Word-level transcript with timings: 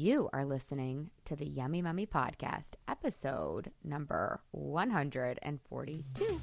You 0.00 0.30
are 0.32 0.44
listening 0.44 1.10
to 1.24 1.34
the 1.34 1.44
Yummy 1.44 1.82
Mummy 1.82 2.06
Podcast, 2.06 2.74
episode 2.86 3.72
number 3.82 4.40
142. 4.52 6.40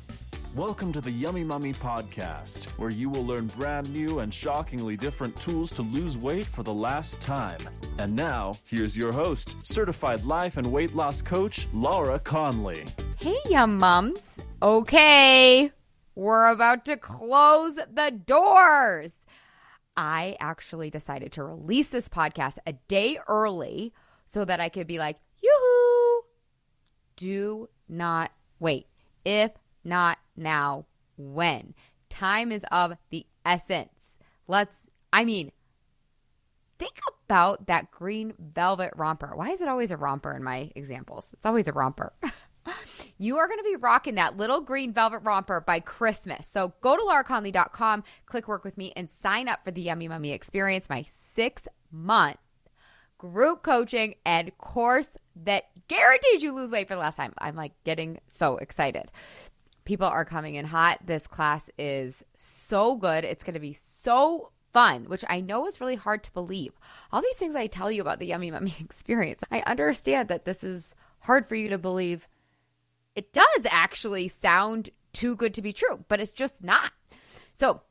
Welcome 0.54 0.92
to 0.92 1.00
the 1.00 1.09
Yummy 1.09 1.45
Mummy 1.45 1.71
Podcast, 1.71 2.65
where 2.71 2.89
you 2.89 3.09
will 3.09 3.25
learn 3.25 3.47
brand 3.47 3.89
new 3.93 4.19
and 4.19 4.33
shockingly 4.33 4.97
different 4.97 5.39
tools 5.39 5.71
to 5.71 5.83
lose 5.83 6.17
weight 6.17 6.47
for 6.47 6.63
the 6.63 6.73
last 6.73 7.21
time. 7.21 7.61
And 7.97 8.13
now, 8.13 8.57
here's 8.65 8.97
your 8.97 9.13
host, 9.13 9.55
certified 9.63 10.25
life 10.25 10.57
and 10.57 10.69
weight 10.69 10.93
loss 10.93 11.21
coach, 11.21 11.69
Laura 11.71 12.19
Conley. 12.19 12.83
Hey, 13.21 13.37
Yum 13.47 13.77
Mums. 13.77 14.37
Okay, 14.61 15.71
we're 16.13 16.49
about 16.49 16.83
to 16.87 16.97
close 16.97 17.75
the 17.75 18.21
doors. 18.25 19.13
I 19.98 20.36
actually 20.39 20.89
decided 20.89 21.32
to 21.34 21.43
release 21.43 21.89
this 21.89 22.09
podcast 22.09 22.57
a 22.66 22.73
day 22.73 23.18
early 23.27 23.94
so 24.25 24.45
that 24.45 24.59
I 24.59 24.70
could 24.70 24.88
be 24.88 25.00
like, 25.00 25.18
yoo-hoo, 25.41 26.22
do 27.16 27.70
not 27.88 28.31
wait. 28.59 28.88
If 29.23 29.52
not 29.84 30.17
now, 30.36 30.86
when? 31.17 31.73
Time 32.09 32.52
is 32.52 32.66
of 32.72 32.94
the 33.09 33.26
essence. 33.45 34.17
Let's, 34.48 34.88
I 35.13 35.26
mean, 35.26 35.52
think 36.77 37.00
about 37.25 37.67
that 37.67 37.91
green 37.91 38.34
velvet 38.39 38.94
romper. 38.95 39.36
Why 39.36 39.50
is 39.50 39.62
it 39.62 39.67
always 39.67 39.91
a 39.91 39.98
romper 39.98 40.36
in 40.36 40.44
my 40.44 40.72
examples? 40.75 41.27
It's 41.34 41.45
always 41.45 41.67
a 41.67 41.73
romper. 41.73 42.14
you 43.17 43.37
are 43.37 43.47
going 43.47 43.59
to 43.59 43.63
be 43.63 43.75
rocking 43.75 44.15
that 44.15 44.37
little 44.37 44.61
green 44.61 44.93
velvet 44.93 45.19
romper 45.19 45.61
by 45.61 45.79
Christmas. 45.79 46.47
So 46.47 46.73
go 46.81 46.95
to 46.95 47.03
lauraconley.com, 47.03 48.03
click 48.25 48.47
work 48.47 48.63
with 48.63 48.77
me, 48.77 48.93
and 48.95 49.09
sign 49.09 49.47
up 49.47 49.63
for 49.63 49.71
the 49.71 49.81
Yummy 49.81 50.07
Mummy 50.07 50.31
Experience, 50.31 50.89
my 50.89 51.03
six 51.07 51.67
month 51.91 52.38
group 53.17 53.63
coaching 53.63 54.15
and 54.25 54.55
course 54.57 55.17
that 55.43 55.65
guarantees 55.88 56.43
you 56.43 56.53
lose 56.53 56.71
weight 56.71 56.88
for 56.88 56.95
the 56.95 56.99
last 56.99 57.15
time. 57.15 57.33
I'm 57.38 57.55
like 57.55 57.72
getting 57.83 58.19
so 58.27 58.57
excited. 58.57 59.11
People 59.85 60.07
are 60.07 60.25
coming 60.25 60.55
in 60.55 60.66
hot. 60.66 61.00
This 61.05 61.27
class 61.27 61.69
is 61.77 62.23
so 62.35 62.95
good. 62.95 63.23
It's 63.23 63.44
going 63.44 63.53
to 63.53 63.59
be 63.59 63.73
so 63.73 64.52
fun, 64.73 65.05
which 65.05 65.23
I 65.29 65.39
know 65.39 65.67
is 65.67 65.79
really 65.79 65.95
hard 65.95 66.23
to 66.23 66.31
believe. 66.33 66.73
All 67.11 67.22
these 67.22 67.38
things 67.38 67.55
I 67.55 67.67
tell 67.67 67.91
you 67.91 68.02
about 68.02 68.19
the 68.19 68.25
Yummy 68.27 68.52
Mummy 68.52 68.75
experience, 68.79 69.41
I 69.52 69.59
understand 69.61 70.27
that 70.29 70.45
this 70.45 70.63
is 70.63 70.95
hard 71.19 71.47
for 71.47 71.55
you 71.55 71.69
to 71.69 71.77
believe 71.77 72.27
it 73.16 73.33
does 73.33 73.66
actually 73.69 74.27
sound 74.27 74.89
too 75.13 75.35
good 75.35 75.53
to 75.55 75.61
be 75.61 75.73
true, 75.73 76.03
but 76.08 76.19
it's 76.19 76.31
just 76.31 76.63
not. 76.63 76.91
So 77.53 77.81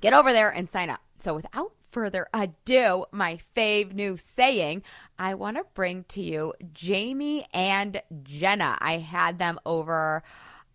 get 0.00 0.14
over 0.14 0.32
there 0.32 0.50
and 0.50 0.70
sign 0.70 0.90
up. 0.90 1.00
So 1.18 1.34
without 1.34 1.72
further 1.90 2.26
ado, 2.32 3.04
my 3.12 3.38
fave 3.54 3.92
new 3.92 4.16
saying, 4.16 4.82
I 5.18 5.34
want 5.34 5.56
to 5.56 5.64
bring 5.74 6.04
to 6.08 6.22
you 6.22 6.54
Jaime 6.78 7.46
and 7.52 8.02
Jenna. 8.22 8.76
I 8.80 8.98
had 8.98 9.38
them 9.38 9.58
over 9.64 10.22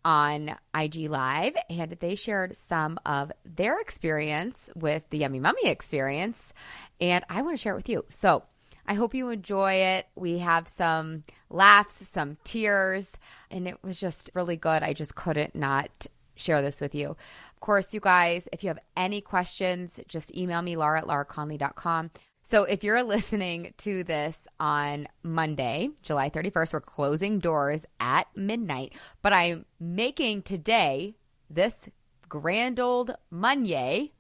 on 0.04 0.56
IG 0.76 1.10
Live 1.10 1.56
and 1.70 1.92
they 2.00 2.16
shared 2.16 2.58
some 2.58 3.00
of 3.06 3.32
their 3.46 3.80
experience 3.80 4.72
with 4.76 5.08
the 5.12 5.20
Yummy 5.20 5.40
Mummy 5.40 5.66
experience. 5.66 6.54
And 7.00 7.24
I 7.30 7.44
want 7.44 7.56
to 7.56 7.62
share 7.62 7.74
it 7.74 7.78
with 7.78 7.90
you. 7.90 8.06
So 8.10 8.44
I 8.88 8.94
hope 8.94 9.14
you 9.14 9.30
enjoy 9.30 9.74
it. 9.74 10.08
We 10.16 10.40
have 10.40 10.68
some 10.68 11.24
laughs, 11.50 12.08
some 12.08 12.38
tears, 12.44 13.12
and 13.50 13.68
it 13.68 13.78
was 13.84 14.00
just 14.00 14.30
really 14.34 14.56
good. 14.56 14.84
I 14.84 14.94
just 14.94 15.16
couldn't 15.16 15.56
not 15.56 16.08
share 16.36 16.62
this 16.62 16.82
with 16.82 16.96
you. 16.96 17.10
Of 17.10 17.60
course, 17.60 17.94
you 17.94 18.00
guys, 18.00 18.48
if 18.52 18.64
you 18.64 18.70
have 18.70 18.80
any 18.98 19.22
questions, 19.22 20.00
just 20.08 20.36
email 20.36 20.62
me, 20.62 20.76
laura 20.76 21.00
at 21.00 21.08
lauraconley.com. 21.08 22.12
So 22.42 22.64
if 22.64 22.84
you're 22.84 23.04
listening 23.16 23.74
to 23.80 24.04
this 24.04 24.48
on 24.60 25.08
Monday, 25.24 25.90
July 26.02 26.30
31st, 26.30 26.74
we're 26.74 26.82
closing 26.82 27.40
doors 27.40 27.86
at 28.00 28.28
midnight, 28.36 28.94
but 29.22 29.34
I'm 29.34 29.66
making 29.80 30.44
today 30.44 31.16
this 31.50 31.90
grand 32.28 32.80
old 32.80 33.16
Monday, 33.30 34.14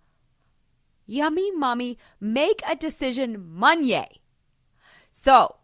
yummy 1.05 1.51
mummy, 1.51 1.97
make 2.19 2.61
a 2.67 2.75
decision 2.75 3.45
Monday. 3.53 4.20
So 5.23 5.57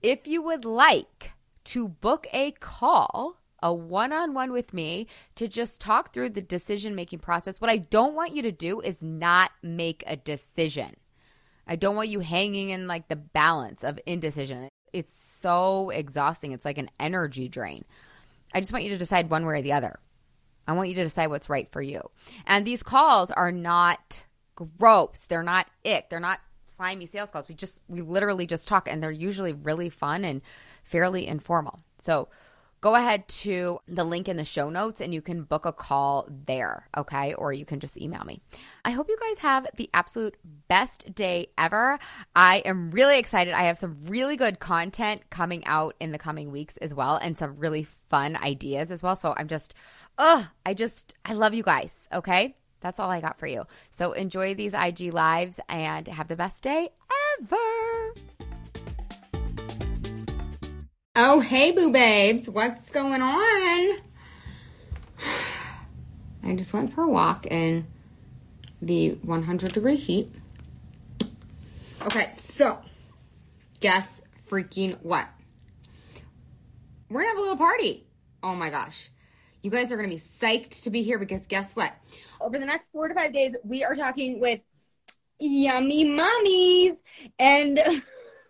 if 0.00 0.28
you 0.28 0.40
would 0.40 0.64
like 0.64 1.32
to 1.64 1.88
book 1.88 2.28
a 2.32 2.52
call, 2.52 3.40
a 3.60 3.74
one 3.74 4.12
on 4.12 4.34
one 4.34 4.52
with 4.52 4.72
me 4.72 5.08
to 5.34 5.48
just 5.48 5.80
talk 5.80 6.12
through 6.12 6.30
the 6.30 6.40
decision 6.40 6.94
making 6.94 7.18
process, 7.18 7.60
what 7.60 7.70
I 7.70 7.78
don't 7.78 8.14
want 8.14 8.32
you 8.32 8.42
to 8.42 8.52
do 8.52 8.80
is 8.80 9.02
not 9.02 9.50
make 9.64 10.04
a 10.06 10.14
decision. 10.14 10.94
I 11.66 11.74
don't 11.74 11.96
want 11.96 12.08
you 12.08 12.20
hanging 12.20 12.70
in 12.70 12.86
like 12.86 13.08
the 13.08 13.16
balance 13.16 13.82
of 13.82 13.98
indecision. 14.06 14.68
It's 14.92 15.18
so 15.18 15.90
exhausting. 15.90 16.52
It's 16.52 16.64
like 16.64 16.78
an 16.78 16.90
energy 17.00 17.48
drain. 17.48 17.84
I 18.54 18.60
just 18.60 18.72
want 18.72 18.84
you 18.84 18.90
to 18.90 18.98
decide 18.98 19.28
one 19.28 19.44
way 19.44 19.58
or 19.58 19.62
the 19.62 19.72
other. 19.72 19.98
I 20.68 20.74
want 20.74 20.88
you 20.88 20.94
to 20.94 21.04
decide 21.04 21.30
what's 21.30 21.50
right 21.50 21.68
for 21.72 21.82
you. 21.82 22.00
And 22.46 22.64
these 22.64 22.84
calls 22.84 23.32
are 23.32 23.50
not 23.50 24.22
gross. 24.54 25.24
They're 25.28 25.42
not 25.42 25.66
ick. 25.84 26.10
They're 26.10 26.20
not 26.20 26.38
slimy 26.74 27.06
sales 27.06 27.30
calls. 27.30 27.48
We 27.48 27.54
just 27.54 27.82
we 27.88 28.00
literally 28.00 28.46
just 28.46 28.68
talk 28.68 28.88
and 28.88 29.02
they're 29.02 29.10
usually 29.10 29.52
really 29.52 29.90
fun 29.90 30.24
and 30.24 30.42
fairly 30.84 31.26
informal. 31.26 31.80
So 31.98 32.28
go 32.84 32.94
ahead 32.94 33.26
to 33.28 33.78
the 33.88 34.04
link 34.04 34.28
in 34.28 34.36
the 34.36 34.44
show 34.44 34.68
notes 34.68 35.00
and 35.00 35.14
you 35.14 35.22
can 35.22 35.42
book 35.42 35.64
a 35.64 35.72
call 35.72 36.28
there, 36.28 36.86
okay? 36.94 37.32
Or 37.32 37.50
you 37.50 37.64
can 37.64 37.80
just 37.80 37.96
email 37.96 38.22
me. 38.24 38.42
I 38.84 38.90
hope 38.90 39.08
you 39.08 39.16
guys 39.18 39.38
have 39.38 39.66
the 39.76 39.88
absolute 39.94 40.36
best 40.68 41.14
day 41.14 41.48
ever. 41.56 41.98
I 42.36 42.58
am 42.66 42.90
really 42.90 43.18
excited. 43.18 43.54
I 43.54 43.62
have 43.62 43.78
some 43.78 43.96
really 44.04 44.36
good 44.36 44.60
content 44.60 45.22
coming 45.30 45.64
out 45.64 45.94
in 45.98 46.12
the 46.12 46.18
coming 46.18 46.50
weeks 46.50 46.76
as 46.76 46.92
well 46.92 47.16
and 47.16 47.38
some 47.38 47.56
really 47.56 47.84
fun 48.10 48.36
ideas 48.36 48.90
as 48.90 49.02
well. 49.02 49.16
So 49.16 49.32
I'm 49.34 49.48
just, 49.48 49.72
oh, 50.18 50.46
I 50.66 50.74
just, 50.74 51.14
I 51.24 51.32
love 51.32 51.54
you 51.54 51.62
guys, 51.62 52.06
okay? 52.12 52.54
That's 52.84 53.00
all 53.00 53.10
I 53.10 53.22
got 53.22 53.38
for 53.38 53.46
you. 53.46 53.64
So 53.90 54.12
enjoy 54.12 54.54
these 54.54 54.74
IG 54.74 55.14
lives 55.14 55.58
and 55.70 56.06
have 56.06 56.28
the 56.28 56.36
best 56.36 56.62
day 56.62 56.90
ever. 57.40 57.56
Oh, 61.16 61.40
hey, 61.40 61.72
boo 61.72 61.90
babes. 61.90 62.50
What's 62.50 62.90
going 62.90 63.22
on? 63.22 63.96
I 66.44 66.54
just 66.56 66.74
went 66.74 66.92
for 66.92 67.04
a 67.04 67.08
walk 67.08 67.46
in 67.46 67.86
the 68.82 69.12
100 69.22 69.72
degree 69.72 69.96
heat. 69.96 70.30
Okay, 72.02 72.32
so 72.34 72.80
guess 73.80 74.20
freaking 74.50 74.98
what? 75.00 75.26
We're 77.08 77.20
gonna 77.20 77.30
have 77.30 77.38
a 77.38 77.40
little 77.40 77.56
party. 77.56 78.06
Oh 78.42 78.54
my 78.54 78.68
gosh. 78.68 79.08
You 79.64 79.70
guys 79.70 79.90
are 79.90 79.96
gonna 79.96 80.08
be 80.08 80.16
psyched 80.16 80.82
to 80.82 80.90
be 80.90 81.02
here 81.02 81.18
because 81.18 81.46
guess 81.46 81.74
what? 81.74 81.94
Over 82.38 82.58
the 82.58 82.66
next 82.66 82.92
four 82.92 83.08
to 83.08 83.14
five 83.14 83.32
days, 83.32 83.56
we 83.64 83.82
are 83.82 83.94
talking 83.94 84.38
with 84.38 84.62
yummy 85.38 86.04
mummies 86.04 87.02
and 87.38 87.80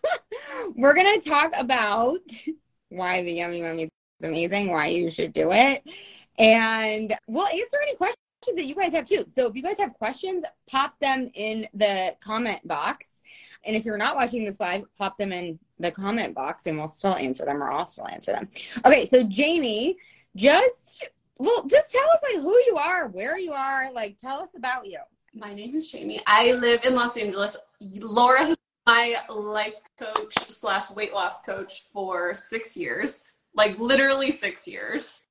we're 0.74 0.92
gonna 0.92 1.20
talk 1.20 1.52
about 1.56 2.18
why 2.88 3.22
the 3.22 3.32
yummy 3.32 3.62
mummy 3.62 3.84
is 3.84 3.90
amazing, 4.24 4.72
why 4.72 4.88
you 4.88 5.08
should 5.08 5.32
do 5.32 5.52
it, 5.52 5.88
and 6.36 7.16
we'll 7.28 7.46
answer 7.46 7.78
any 7.80 7.94
questions 7.94 8.16
that 8.56 8.64
you 8.64 8.74
guys 8.74 8.92
have 8.92 9.04
too. 9.04 9.24
So 9.32 9.46
if 9.46 9.54
you 9.54 9.62
guys 9.62 9.78
have 9.78 9.94
questions, 9.94 10.42
pop 10.68 10.98
them 10.98 11.30
in 11.34 11.68
the 11.74 12.16
comment 12.24 12.66
box. 12.66 13.06
And 13.64 13.76
if 13.76 13.84
you're 13.84 13.96
not 13.96 14.16
watching 14.16 14.44
this 14.44 14.58
live, 14.58 14.82
pop 14.98 15.16
them 15.16 15.30
in 15.30 15.60
the 15.78 15.92
comment 15.92 16.34
box 16.34 16.66
and 16.66 16.76
we'll 16.76 16.88
still 16.88 17.14
answer 17.14 17.44
them 17.44 17.62
or 17.62 17.70
I'll 17.70 17.86
still 17.86 18.08
answer 18.08 18.32
them. 18.32 18.48
Okay, 18.84 19.06
so 19.06 19.26
Jaime, 19.32 19.96
just 20.36 21.04
well, 21.38 21.64
just 21.66 21.92
tell 21.92 22.02
us 22.02 22.20
like 22.22 22.42
who 22.42 22.54
you 22.66 22.76
are, 22.76 23.08
where 23.08 23.38
you 23.38 23.52
are, 23.52 23.90
like 23.92 24.18
tell 24.18 24.40
us 24.40 24.50
about 24.56 24.86
you. 24.86 24.98
My 25.34 25.52
name 25.52 25.74
is 25.74 25.90
Jaime. 25.90 26.20
I 26.26 26.52
live 26.52 26.84
in 26.84 26.94
Los 26.94 27.16
Angeles. 27.16 27.56
Laura 27.80 28.44
has 28.44 28.56
my 28.86 29.16
life 29.28 29.80
coach 29.98 30.34
slash 30.48 30.90
weight 30.90 31.12
loss 31.12 31.40
coach 31.40 31.86
for 31.92 32.34
six 32.34 32.76
years, 32.76 33.34
like 33.54 33.78
literally 33.78 34.30
six 34.30 34.68
years. 34.68 35.22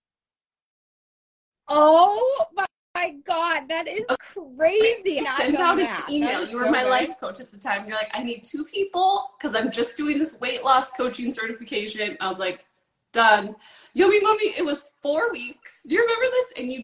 Oh 1.69 2.45
my 2.55 3.15
god, 3.25 3.69
that 3.69 3.87
is 3.87 4.03
crazy! 4.19 5.11
You 5.11 5.25
sent 5.25 5.59
out 5.59 5.79
an 5.79 5.89
email. 6.09 6.45
You 6.45 6.57
were 6.57 6.65
so 6.65 6.71
my 6.71 6.83
good. 6.83 6.89
life 6.89 7.19
coach 7.19 7.39
at 7.39 7.51
the 7.51 7.57
time. 7.57 7.87
You're 7.87 7.97
like, 7.97 8.11
I 8.13 8.23
need 8.23 8.43
two 8.43 8.65
people 8.65 9.31
because 9.37 9.55
I'm 9.55 9.71
just 9.71 9.95
doing 9.95 10.19
this 10.19 10.39
weight 10.39 10.63
loss 10.63 10.91
coaching 10.91 11.31
certification. 11.31 12.17
I 12.19 12.29
was 12.29 12.39
like, 12.39 12.65
done. 13.13 13.55
Yummy 13.93 14.19
mummy. 14.19 14.53
It 14.57 14.65
was 14.65 14.85
four 15.03 15.31
weeks. 15.31 15.83
Do 15.87 15.93
you 15.93 16.01
remember 16.01 16.25
this? 16.31 16.53
And 16.57 16.71
you, 16.71 16.81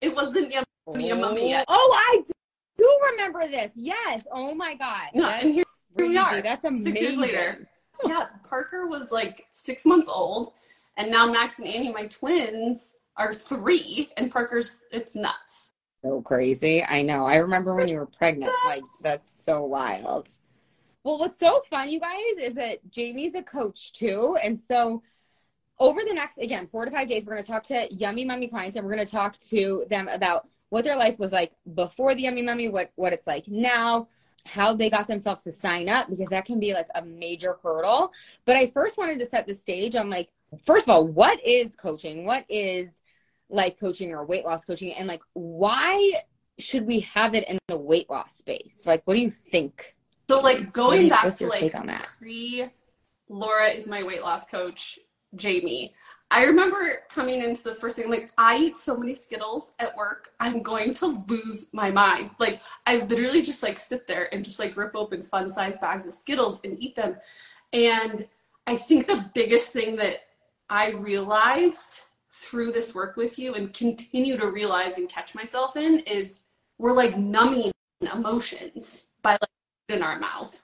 it 0.00 0.14
wasn't 0.14 0.50
yummy 0.52 1.12
oh. 1.12 1.16
mummy 1.16 1.50
yet. 1.50 1.66
Oh, 1.68 1.94
I 1.94 2.22
do 2.78 2.98
remember 3.10 3.46
this. 3.48 3.72
Yes. 3.74 4.26
Oh 4.32 4.54
my 4.54 4.74
god. 4.74 5.08
No, 5.12 5.28
and 5.28 5.52
here, 5.52 5.64
here 5.98 6.08
we 6.08 6.16
are. 6.16 6.40
That's 6.40 6.64
amazing. 6.64 6.86
Six 6.86 7.02
years 7.02 7.18
later. 7.18 7.68
yeah, 8.06 8.26
Parker 8.48 8.86
was 8.86 9.10
like 9.10 9.46
six 9.50 9.84
months 9.84 10.08
old, 10.08 10.52
and 10.96 11.10
now 11.10 11.30
Max 11.30 11.58
and 11.58 11.68
Annie, 11.68 11.92
my 11.92 12.06
twins, 12.06 12.94
are 13.16 13.34
three, 13.34 14.10
and 14.16 14.30
Parker's 14.30 14.80
it's 14.92 15.16
nuts. 15.16 15.72
So 16.04 16.22
crazy. 16.22 16.84
I 16.84 17.02
know. 17.02 17.26
I 17.26 17.36
remember 17.36 17.74
when 17.74 17.88
you 17.88 17.96
were 17.96 18.06
pregnant. 18.06 18.52
Like 18.64 18.84
that's 19.02 19.44
so 19.44 19.64
wild. 19.64 20.28
Well, 21.04 21.18
what's 21.18 21.38
so 21.38 21.62
fun, 21.70 21.88
you 21.88 22.00
guys, 22.00 22.36
is 22.40 22.54
that 22.56 22.80
Jaime's 22.94 23.36
a 23.36 23.42
coach 23.42 23.92
too. 23.92 24.36
And 24.42 24.58
so 24.58 25.02
over 25.78 26.00
the 26.06 26.14
next, 26.14 26.38
again, 26.38 26.66
four 26.66 26.84
to 26.84 26.90
five 26.90 27.08
days, 27.08 27.24
we're 27.24 27.34
going 27.34 27.44
to 27.44 27.50
talk 27.50 27.64
to 27.64 27.92
Yummy 27.94 28.24
Mummy 28.24 28.48
clients 28.48 28.76
and 28.76 28.86
we're 28.86 28.94
going 28.94 29.06
to 29.06 29.12
talk 29.12 29.38
to 29.50 29.84
them 29.90 30.08
about 30.08 30.48
what 30.70 30.84
their 30.84 30.96
life 30.96 31.18
was 31.18 31.32
like 31.32 31.52
before 31.74 32.14
the 32.14 32.22
Yummy 32.22 32.42
Mummy, 32.42 32.68
what, 32.68 32.90
what 32.96 33.12
it's 33.12 33.26
like 33.26 33.46
now, 33.46 34.08
how 34.44 34.74
they 34.74 34.90
got 34.90 35.06
themselves 35.06 35.42
to 35.44 35.52
sign 35.52 35.88
up, 35.88 36.08
because 36.08 36.28
that 36.30 36.44
can 36.44 36.58
be 36.58 36.72
like 36.72 36.88
a 36.94 37.04
major 37.04 37.56
hurdle. 37.62 38.12
But 38.44 38.56
I 38.56 38.68
first 38.68 38.96
wanted 38.96 39.18
to 39.18 39.26
set 39.26 39.46
the 39.46 39.54
stage 39.54 39.94
on 39.96 40.08
like, 40.08 40.30
first 40.64 40.86
of 40.86 40.90
all, 40.90 41.06
what 41.06 41.44
is 41.44 41.76
coaching? 41.76 42.24
What 42.24 42.44
is 42.48 43.00
life 43.48 43.74
coaching 43.78 44.12
or 44.12 44.24
weight 44.24 44.44
loss 44.44 44.64
coaching? 44.64 44.94
And 44.94 45.06
like, 45.06 45.22
why 45.34 46.14
should 46.58 46.86
we 46.86 47.00
have 47.00 47.34
it 47.34 47.48
in 47.48 47.58
the 47.68 47.76
weight 47.76 48.08
loss 48.08 48.36
space? 48.36 48.82
Like, 48.86 49.02
what 49.04 49.14
do 49.14 49.20
you 49.20 49.30
think? 49.30 49.94
So, 50.28 50.40
like, 50.40 50.72
going 50.72 51.04
you, 51.04 51.10
back 51.10 51.34
to 51.36 51.46
like 51.46 51.72
pre 52.18 52.68
Laura 53.28 53.68
is 53.68 53.86
my 53.86 54.02
weight 54.02 54.22
loss 54.22 54.44
coach, 54.46 54.98
Jaime. 55.40 55.94
I 56.30 56.42
remember 56.42 57.02
coming 57.08 57.40
into 57.40 57.62
the 57.62 57.76
first 57.76 57.96
thing, 57.96 58.06
I'm 58.06 58.10
like, 58.10 58.30
I 58.36 58.56
eat 58.56 58.78
so 58.78 58.96
many 58.96 59.14
Skittles 59.14 59.74
at 59.78 59.96
work, 59.96 60.32
I'm 60.40 60.60
going 60.60 60.92
to 60.94 61.22
lose 61.28 61.68
my 61.72 61.90
mind. 61.90 62.30
Like, 62.40 62.62
I 62.84 62.98
literally 63.04 63.42
just 63.42 63.62
like 63.62 63.78
sit 63.78 64.08
there 64.08 64.32
and 64.34 64.44
just 64.44 64.58
like 64.58 64.76
rip 64.76 64.96
open 64.96 65.22
fun 65.22 65.48
sized 65.48 65.80
bags 65.80 66.06
of 66.06 66.12
Skittles 66.14 66.58
and 66.64 66.76
eat 66.80 66.96
them. 66.96 67.16
And 67.72 68.26
I 68.66 68.76
think 68.76 69.06
the 69.06 69.30
biggest 69.34 69.72
thing 69.72 69.96
that 69.96 70.20
I 70.68 70.90
realized 70.90 72.06
through 72.32 72.72
this 72.72 72.94
work 72.94 73.16
with 73.16 73.38
you 73.38 73.54
and 73.54 73.72
continue 73.72 74.36
to 74.36 74.50
realize 74.50 74.98
and 74.98 75.08
catch 75.08 75.34
myself 75.34 75.76
in 75.76 76.00
is 76.00 76.40
we're 76.78 76.92
like 76.92 77.16
numbing 77.16 77.70
emotions 78.00 79.06
by 79.22 79.32
like 79.32 79.50
in 79.88 80.02
our 80.02 80.18
mouth. 80.18 80.62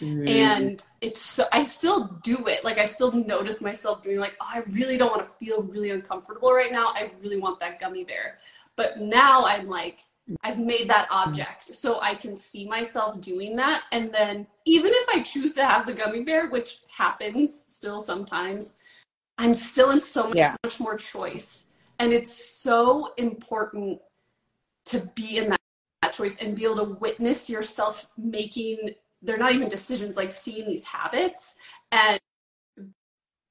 Mm. 0.00 0.28
And 0.28 0.84
it's 1.00 1.20
so, 1.20 1.46
I 1.52 1.62
still 1.62 2.18
do 2.22 2.46
it. 2.46 2.64
Like 2.64 2.78
I 2.78 2.86
still 2.86 3.12
notice 3.12 3.60
myself 3.60 4.02
doing 4.02 4.18
like, 4.18 4.36
oh, 4.40 4.48
I 4.52 4.62
really 4.70 4.96
don't 4.96 5.10
want 5.10 5.22
to 5.22 5.44
feel 5.44 5.62
really 5.62 5.90
uncomfortable 5.90 6.52
right 6.52 6.72
now. 6.72 6.88
I 6.88 7.10
really 7.22 7.38
want 7.38 7.60
that 7.60 7.78
gummy 7.78 8.04
bear. 8.04 8.38
But 8.76 9.00
now 9.00 9.44
I'm 9.44 9.68
like, 9.68 10.00
I've 10.42 10.58
made 10.58 10.88
that 10.88 11.08
object 11.10 11.74
so 11.74 12.00
I 12.00 12.14
can 12.14 12.36
see 12.36 12.66
myself 12.66 13.20
doing 13.20 13.56
that. 13.56 13.82
And 13.90 14.12
then 14.12 14.46
even 14.64 14.92
if 14.94 15.08
I 15.08 15.22
choose 15.22 15.54
to 15.54 15.66
have 15.66 15.86
the 15.86 15.92
gummy 15.92 16.22
bear, 16.22 16.48
which 16.48 16.78
happens 16.96 17.64
still 17.68 18.00
sometimes, 18.00 18.74
I'm 19.38 19.54
still 19.54 19.90
in 19.90 20.00
so 20.00 20.28
much, 20.28 20.36
yeah. 20.36 20.54
much 20.64 20.78
more 20.78 20.96
choice. 20.96 21.66
And 21.98 22.12
it's 22.12 22.32
so 22.32 23.12
important 23.16 24.00
to 24.86 25.00
be 25.14 25.38
in 25.38 25.50
that, 25.50 25.60
that 26.02 26.12
choice 26.12 26.36
and 26.40 26.56
be 26.56 26.64
able 26.64 26.86
to 26.86 26.94
witness 26.94 27.50
yourself 27.50 28.08
making, 28.16 28.90
they're 29.22 29.38
not 29.38 29.52
even 29.52 29.68
decisions, 29.68 30.16
like 30.16 30.32
seeing 30.32 30.66
these 30.66 30.84
habits 30.84 31.54
and 31.90 32.20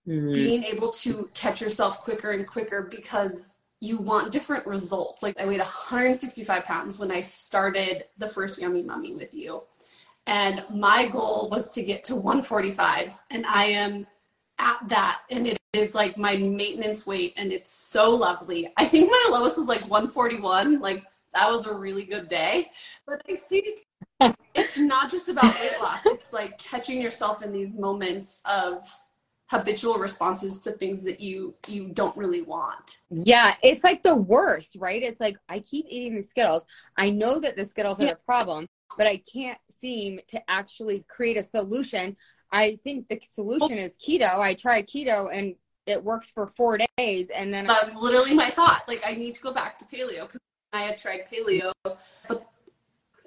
mm-hmm. 0.08 0.34
being 0.34 0.64
able 0.64 0.92
to 0.92 1.30
catch 1.34 1.62
yourself 1.62 2.02
quicker 2.02 2.32
and 2.32 2.46
quicker 2.46 2.84
because 2.84 3.58
you 3.80 3.98
want 3.98 4.32
different 4.32 4.66
results. 4.68 5.24
Like 5.24 5.40
I 5.40 5.46
weighed 5.46 5.60
165 5.60 6.64
pounds 6.64 7.00
when 7.00 7.12
I 7.12 7.22
started 7.22 8.06
the 8.18 8.28
first 8.28 8.62
Yummy 8.62 8.84
Mummy 8.84 9.16
with 9.16 9.34
you. 9.34 9.64
And 10.28 10.64
my 10.70 11.08
goal 11.08 11.50
was 11.52 11.72
to 11.72 11.82
get 11.82 12.04
to 12.06 12.16
145. 12.16 13.20
And 13.32 13.46
I 13.46 13.66
am 13.66 14.06
at 14.60 14.78
that. 14.90 15.22
And 15.32 15.48
it 15.48 15.58
is 15.74 15.96
like 15.96 16.16
my 16.16 16.38
maintenance 16.38 17.08
weight 17.08 17.34
and 17.38 17.52
it's 17.52 17.72
so 17.72 18.12
lovely. 18.12 18.72
I 18.78 18.86
think 18.86 19.10
my 19.10 19.28
lowest 19.32 19.58
was 19.58 19.68
like 19.68 19.82
141. 19.82 20.80
Like 20.80 21.04
that 21.34 21.50
was 21.50 21.66
a 21.66 21.74
really 21.74 22.04
good 22.04 22.28
day. 22.30 22.70
But 23.08 23.22
I 23.28 23.36
think 23.36 23.88
it's 24.54 24.78
not 24.78 25.12
just 25.12 25.30
about 25.30 25.54
weight 25.60 25.78
loss. 25.82 26.06
It's 26.06 26.34
like 26.34 26.58
catching 26.58 27.02
yourself 27.02 27.42
in 27.42 27.52
these 27.52 27.78
moments 27.78 28.42
of 28.46 28.84
habitual 29.52 29.98
responses 29.98 30.62
to 30.62 30.72
things 30.72 31.04
that 31.04 31.20
you 31.20 31.54
you 31.68 31.90
don't 31.90 32.16
really 32.16 32.42
want. 32.42 33.02
Yeah, 33.10 33.56
it's 33.62 33.84
like 33.84 34.02
the 34.02 34.16
worst, 34.16 34.78
right? 34.80 35.04
It's 35.04 35.20
like 35.20 35.36
I 35.50 35.60
keep 35.60 35.86
eating 35.90 36.16
the 36.16 36.24
Skittles. 36.24 36.66
I 36.98 37.10
know 37.10 37.40
that 37.40 37.58
the 37.58 37.66
Skittles 37.66 38.00
yeah. 38.00 38.06
are 38.06 38.10
the 38.12 38.20
problem, 38.26 38.68
but 38.98 39.08
I 39.08 39.22
can't 39.32 39.60
seem 39.82 40.20
to 40.30 40.42
actually 40.50 41.06
create 41.10 41.38
a 41.38 41.44
solution. 41.44 42.16
I 42.52 42.80
think 42.84 43.10
the 43.10 43.22
solution 43.34 43.78
is 43.78 43.98
keto. 43.98 44.40
I 44.40 44.54
tried 44.54 44.88
keto 44.88 45.30
and 45.36 45.56
it 45.86 46.04
works 46.04 46.32
for 46.34 46.48
four 46.48 46.78
days, 46.98 47.30
and 47.30 47.54
then 47.54 47.68
that's 47.68 47.98
literally 47.98 48.34
my 48.34 48.50
thought. 48.50 48.84
Like 48.88 49.04
I 49.06 49.16
need 49.16 49.36
to 49.36 49.42
go 49.42 49.54
back 49.54 49.78
to 49.80 49.86
paleo 49.86 50.28
because 50.28 50.40
I 50.72 50.84
had 50.84 50.98
tried 50.98 51.26
paleo, 51.30 51.74
but 51.84 52.51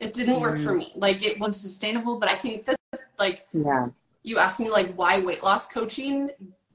it 0.04 0.14
didn't 0.14 0.40
work 0.40 0.58
for 0.58 0.72
mm. 0.72 0.78
me. 0.78 0.92
Like 0.94 1.24
it 1.24 1.38
wasn't 1.40 1.56
sustainable. 1.56 2.18
But 2.18 2.28
I 2.28 2.36
think 2.36 2.66
that 2.66 2.76
like 3.18 3.46
yeah, 3.52 3.88
you 4.22 4.38
asked 4.38 4.60
me 4.60 4.70
like 4.70 4.94
why 4.94 5.20
weight 5.20 5.42
loss 5.42 5.66
coaching 5.66 6.30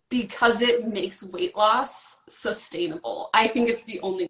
because 0.10 0.62
it 0.62 0.88
makes 0.88 1.22
weight 1.22 1.56
loss 1.56 2.18
sustainable. 2.28 3.30
I 3.34 3.48
think 3.48 3.70
it's 3.70 3.84
the 3.84 4.00
only 4.02 4.30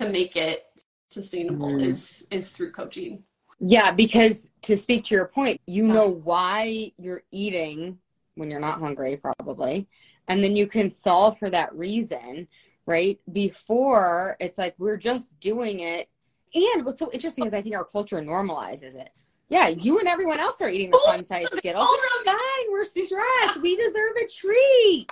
to 0.00 0.08
make 0.08 0.36
it 0.36 0.66
sustainable 1.10 1.68
mm. 1.68 1.84
is 1.84 2.26
is 2.30 2.50
through 2.50 2.72
coaching. 2.72 3.22
Yeah, 3.60 3.92
because 3.92 4.48
to 4.62 4.76
speak 4.78 5.04
to 5.04 5.14
your 5.14 5.28
point, 5.28 5.60
you 5.66 5.86
know 5.86 6.08
why 6.08 6.92
you're 6.96 7.22
eating 7.30 7.98
when 8.34 8.50
you're 8.50 8.58
not 8.58 8.80
hungry, 8.80 9.18
probably. 9.18 9.86
And 10.28 10.42
then 10.42 10.56
you 10.56 10.66
can 10.66 10.90
solve 10.90 11.38
for 11.38 11.50
that 11.50 11.74
reason, 11.74 12.48
right? 12.86 13.20
Before 13.30 14.36
it's 14.40 14.56
like 14.56 14.74
we're 14.78 14.96
just 14.96 15.38
doing 15.40 15.80
it. 15.80 16.08
And 16.54 16.84
what's 16.84 16.98
so 16.98 17.10
interesting 17.12 17.46
is 17.46 17.54
I 17.54 17.62
think 17.62 17.76
our 17.76 17.84
culture 17.84 18.20
normalizes 18.20 18.94
it. 18.94 19.10
Yeah, 19.48 19.68
you 19.68 19.98
and 19.98 20.08
everyone 20.08 20.38
else 20.38 20.60
are 20.60 20.68
eating 20.68 20.90
the 20.90 21.00
fun 21.04 21.24
size 21.24 21.46
Skittles. 21.46 21.88
It's 21.90 22.24
fine. 22.24 22.36
We're 22.70 22.84
stressed. 22.84 23.60
We 23.60 23.76
deserve 23.76 24.12
a 24.22 24.26
treat. 24.28 25.08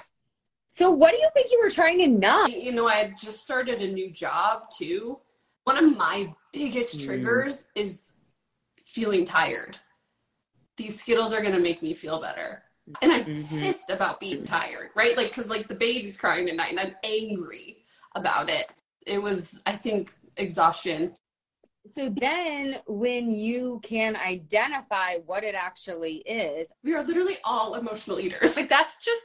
So, 0.70 0.90
what 0.90 1.10
do 1.10 1.16
you 1.16 1.28
think 1.34 1.50
you 1.50 1.60
were 1.60 1.70
trying 1.70 1.98
to 1.98 2.06
numb? 2.06 2.50
You 2.50 2.72
know, 2.72 2.88
I 2.88 3.12
just 3.18 3.42
started 3.42 3.82
a 3.82 3.92
new 3.92 4.12
job 4.12 4.70
too. 4.70 5.18
One 5.64 5.76
of 5.76 5.96
my 5.96 6.32
biggest 6.52 6.98
mm. 6.98 7.04
triggers 7.04 7.62
mm. 7.62 7.82
is 7.82 8.12
feeling 8.84 9.24
tired. 9.24 9.76
These 10.76 11.00
Skittles 11.00 11.32
are 11.32 11.40
going 11.40 11.54
to 11.54 11.60
make 11.60 11.82
me 11.82 11.94
feel 11.94 12.20
better. 12.20 12.62
And 13.02 13.12
I'm 13.12 13.24
mm-hmm. 13.24 13.58
pissed 13.58 13.90
about 13.90 14.20
being 14.20 14.44
tired, 14.44 14.90
right? 14.94 15.16
Like, 15.16 15.28
because 15.28 15.50
like 15.50 15.68
the 15.68 15.74
baby's 15.74 16.16
crying 16.16 16.48
at 16.48 16.56
night 16.56 16.70
and 16.70 16.80
I'm 16.80 16.94
angry 17.04 17.78
about 18.14 18.48
it. 18.48 18.72
It 19.06 19.18
was, 19.18 19.60
I 19.66 19.76
think, 19.76 20.14
exhaustion. 20.36 21.14
So 21.86 22.10
then 22.10 22.76
when 22.86 23.30
you 23.32 23.80
can 23.82 24.16
identify 24.16 25.16
what 25.24 25.42
it 25.44 25.54
actually 25.54 26.16
is, 26.16 26.70
we 26.82 26.94
are 26.94 27.02
literally 27.02 27.38
all 27.44 27.74
emotional 27.76 28.20
eaters. 28.20 28.56
Like, 28.56 28.68
that's 28.68 29.02
just. 29.04 29.22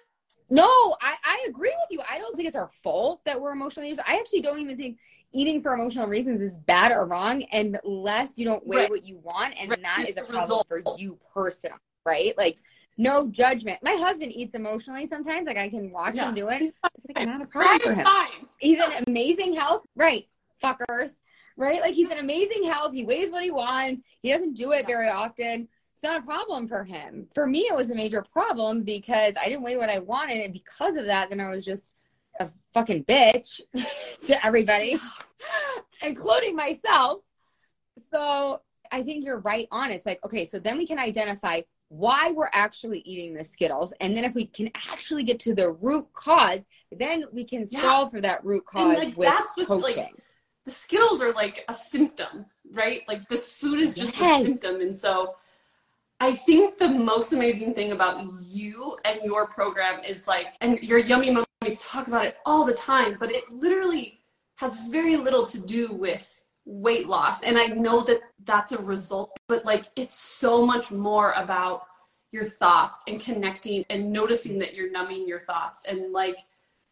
No, 0.49 0.95
I, 1.01 1.15
I 1.23 1.45
agree 1.49 1.73
with 1.81 1.91
you. 1.91 2.01
I 2.09 2.19
don't 2.19 2.35
think 2.35 2.47
it's 2.47 2.55
our 2.55 2.69
fault 2.83 3.21
that 3.25 3.41
we're 3.41 3.51
emotional 3.51 3.85
eaters. 3.85 4.03
I 4.07 4.17
actually 4.17 4.41
don't 4.41 4.59
even 4.59 4.77
think 4.77 4.97
eating 5.33 5.61
for 5.61 5.73
emotional 5.73 6.07
reasons 6.07 6.41
is 6.41 6.57
bad 6.57 6.91
or 6.91 7.05
wrong 7.05 7.43
unless 7.51 8.37
you 8.37 8.45
don't 8.45 8.65
weigh 8.65 8.81
right. 8.81 8.89
what 8.89 9.03
you 9.03 9.17
want 9.17 9.53
and 9.59 9.69
right. 9.69 9.81
that 9.81 10.07
is 10.07 10.15
a 10.17 10.21
problem 10.21 10.63
for 10.69 10.81
you 10.97 11.17
personally 11.33 11.77
right 12.05 12.37
like 12.37 12.57
no 12.97 13.27
judgment 13.27 13.79
my 13.81 13.93
husband 13.95 14.31
eats 14.31 14.53
emotionally 14.53 15.07
sometimes 15.07 15.47
like 15.47 15.57
i 15.57 15.67
can 15.67 15.91
watch 15.91 16.15
yeah. 16.15 16.29
him 16.29 16.35
do 16.35 16.49
it 16.49 16.61
it's 16.61 16.73
like 17.15 17.27
not 17.27 17.41
a 17.41 17.45
problem 17.45 17.79
for 17.79 17.93
him 17.93 18.05
fine. 18.05 18.29
he's 18.59 18.79
in 18.79 19.03
amazing 19.07 19.53
health 19.53 19.83
right 19.95 20.27
fuckers 20.63 21.09
right 21.57 21.81
like 21.81 21.93
he's 21.93 22.09
in 22.09 22.17
amazing 22.17 22.63
health 22.63 22.93
he 22.93 23.03
weighs 23.03 23.31
what 23.31 23.43
he 23.43 23.51
wants 23.51 24.03
he 24.21 24.31
doesn't 24.31 24.55
do 24.55 24.71
it 24.71 24.85
very 24.85 25.09
often 25.09 25.67
it's 25.93 26.03
not 26.03 26.19
a 26.19 26.25
problem 26.25 26.67
for 26.67 26.83
him 26.83 27.27
for 27.33 27.45
me 27.45 27.61
it 27.61 27.75
was 27.75 27.91
a 27.91 27.95
major 27.95 28.25
problem 28.33 28.83
because 28.83 29.35
i 29.39 29.45
didn't 29.45 29.63
weigh 29.63 29.77
what 29.77 29.89
i 29.89 29.99
wanted 29.99 30.41
and 30.41 30.53
because 30.53 30.95
of 30.95 31.05
that 31.05 31.29
then 31.29 31.39
i 31.39 31.49
was 31.49 31.63
just 31.63 31.93
a 32.39 32.49
fucking 32.73 33.03
bitch 33.05 33.61
to 34.27 34.45
everybody, 34.45 34.97
including 36.01 36.55
myself. 36.55 37.21
So 38.11 38.61
I 38.91 39.03
think 39.03 39.25
you're 39.25 39.39
right 39.39 39.67
on. 39.71 39.91
It's 39.91 40.05
like, 40.05 40.23
okay, 40.25 40.45
so 40.45 40.59
then 40.59 40.77
we 40.77 40.87
can 40.87 40.99
identify 40.99 41.61
why 41.89 42.31
we're 42.31 42.49
actually 42.53 42.99
eating 42.99 43.35
the 43.35 43.45
Skittles. 43.45 43.93
And 43.99 44.17
then 44.17 44.23
if 44.23 44.33
we 44.33 44.47
can 44.47 44.71
actually 44.91 45.23
get 45.23 45.39
to 45.41 45.53
the 45.53 45.71
root 45.71 46.07
cause, 46.13 46.61
then 46.91 47.25
we 47.31 47.45
can 47.45 47.65
yeah. 47.69 47.81
solve 47.81 48.11
for 48.11 48.21
that 48.21 48.43
root 48.43 48.65
cause 48.65 48.97
like, 48.97 49.17
with 49.17 49.31
coaching. 49.67 49.97
Like, 49.97 50.13
the 50.65 50.71
Skittles 50.71 51.21
are 51.21 51.33
like 51.33 51.65
a 51.67 51.73
symptom, 51.73 52.45
right? 52.71 53.01
Like 53.07 53.27
this 53.29 53.51
food 53.51 53.79
is 53.79 53.93
just 53.93 54.19
yes. 54.19 54.41
a 54.41 54.45
symptom. 54.45 54.81
And 54.81 54.95
so 54.95 55.35
I 56.19 56.33
think 56.33 56.77
the 56.77 56.87
most 56.87 57.33
amazing 57.33 57.73
thing 57.73 57.91
about 57.91 58.25
you 58.41 58.97
and 59.03 59.19
your 59.23 59.47
program 59.47 60.03
is 60.03 60.27
like, 60.27 60.55
and 60.61 60.79
your 60.79 60.99
yummy 60.99 61.31
mummies 61.31 61.81
talk 61.81 62.07
about 62.07 62.25
it 62.25 62.37
all 62.45 62.65
the 62.65 62.73
time, 62.73 63.17
but 63.19 63.31
it 63.31 63.51
literally 63.51 64.19
has 64.57 64.79
very 64.87 65.17
little 65.17 65.45
to 65.45 65.59
do 65.59 65.91
with 65.91 66.43
weight 66.65 67.07
loss. 67.07 67.43
And 67.43 67.57
I 67.57 67.65
know 67.65 68.01
that 68.03 68.21
that's 68.45 68.71
a 68.71 68.81
result, 68.81 69.37
but 69.47 69.65
like 69.65 69.85
it's 69.95 70.15
so 70.15 70.65
much 70.65 70.91
more 70.91 71.33
about 71.33 71.87
your 72.31 72.45
thoughts 72.45 73.03
and 73.07 73.19
connecting 73.19 73.85
and 73.89 74.11
noticing 74.11 74.57
that 74.59 74.73
you're 74.73 74.91
numbing 74.91 75.27
your 75.27 75.39
thoughts 75.39 75.85
and 75.85 76.13
like 76.13 76.37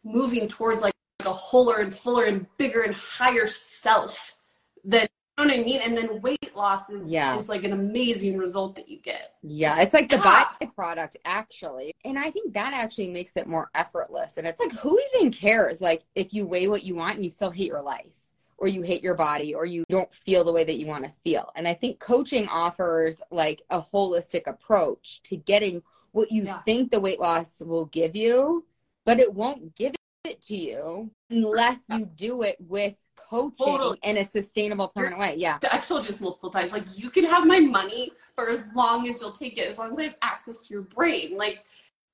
moving 0.04 0.46
towards 0.46 0.82
like 0.82 0.92
a 1.24 1.32
wholer 1.32 1.76
and 1.78 1.94
fuller 1.94 2.24
and 2.24 2.46
bigger 2.58 2.82
and 2.82 2.94
higher 2.94 3.46
self 3.46 4.36
than 4.84 5.08
know 5.38 5.44
what 5.44 5.54
I 5.54 5.62
mean? 5.62 5.80
And 5.82 5.96
then 5.96 6.20
weight 6.20 6.54
loss 6.54 6.90
is, 6.90 7.10
Yeah. 7.10 7.36
is 7.36 7.48
like 7.48 7.64
an 7.64 7.72
amazing 7.72 8.36
result 8.36 8.74
that 8.76 8.88
you 8.88 8.98
get. 8.98 9.34
Yeah, 9.42 9.80
it's 9.80 9.94
like 9.94 10.10
the 10.10 10.16
byproduct 10.16 11.16
actually. 11.24 11.92
And 12.04 12.18
I 12.18 12.30
think 12.30 12.52
that 12.54 12.74
actually 12.74 13.08
makes 13.08 13.36
it 13.36 13.46
more 13.46 13.70
effortless. 13.74 14.36
And 14.36 14.46
it's 14.46 14.60
like, 14.60 14.72
who 14.72 15.00
even 15.14 15.32
cares? 15.32 15.80
Like, 15.80 16.02
if 16.14 16.34
you 16.34 16.46
weigh 16.46 16.68
what 16.68 16.82
you 16.82 16.94
want 16.94 17.16
and 17.16 17.24
you 17.24 17.30
still 17.30 17.50
hate 17.50 17.66
your 17.68 17.82
life, 17.82 18.18
or 18.58 18.68
you 18.68 18.82
hate 18.82 19.02
your 19.02 19.14
body, 19.14 19.54
or 19.54 19.66
you 19.66 19.84
don't 19.88 20.12
feel 20.12 20.44
the 20.44 20.52
way 20.52 20.62
that 20.62 20.78
you 20.78 20.86
want 20.86 21.02
to 21.02 21.10
feel. 21.24 21.50
And 21.56 21.66
I 21.66 21.74
think 21.74 21.98
coaching 21.98 22.46
offers 22.48 23.20
like 23.32 23.62
a 23.70 23.82
holistic 23.82 24.42
approach 24.46 25.20
to 25.24 25.36
getting 25.36 25.82
what 26.12 26.30
you 26.30 26.44
Yeah. 26.44 26.60
think 26.60 26.90
the 26.90 27.00
weight 27.00 27.18
loss 27.18 27.60
will 27.60 27.86
give 27.86 28.14
you, 28.14 28.64
but 29.04 29.18
it 29.18 29.34
won't 29.34 29.74
give 29.74 29.94
it 30.24 30.40
to 30.42 30.56
you 30.56 31.10
unless 31.30 31.78
you 31.88 32.06
do 32.06 32.42
it 32.42 32.56
with 32.60 32.94
coaching 33.16 33.56
Totally. 33.58 33.98
in 34.02 34.18
a 34.18 34.24
sustainable, 34.24 34.88
permanent 34.88 35.20
way. 35.20 35.34
Yeah. 35.36 35.58
I've 35.70 35.86
told 35.86 36.02
you 36.02 36.08
this 36.10 36.20
multiple 36.20 36.50
times. 36.50 36.72
Like, 36.72 36.84
you 36.96 37.10
can 37.10 37.24
have 37.24 37.46
my 37.46 37.58
money 37.60 38.12
for 38.36 38.48
as 38.50 38.66
long 38.74 39.08
as 39.08 39.20
you'll 39.20 39.32
take 39.32 39.58
it, 39.58 39.68
as 39.68 39.78
long 39.78 39.92
as 39.92 39.98
I 39.98 40.02
have 40.04 40.16
access 40.22 40.62
to 40.62 40.74
your 40.74 40.82
brain. 40.82 41.36
Like, 41.36 41.64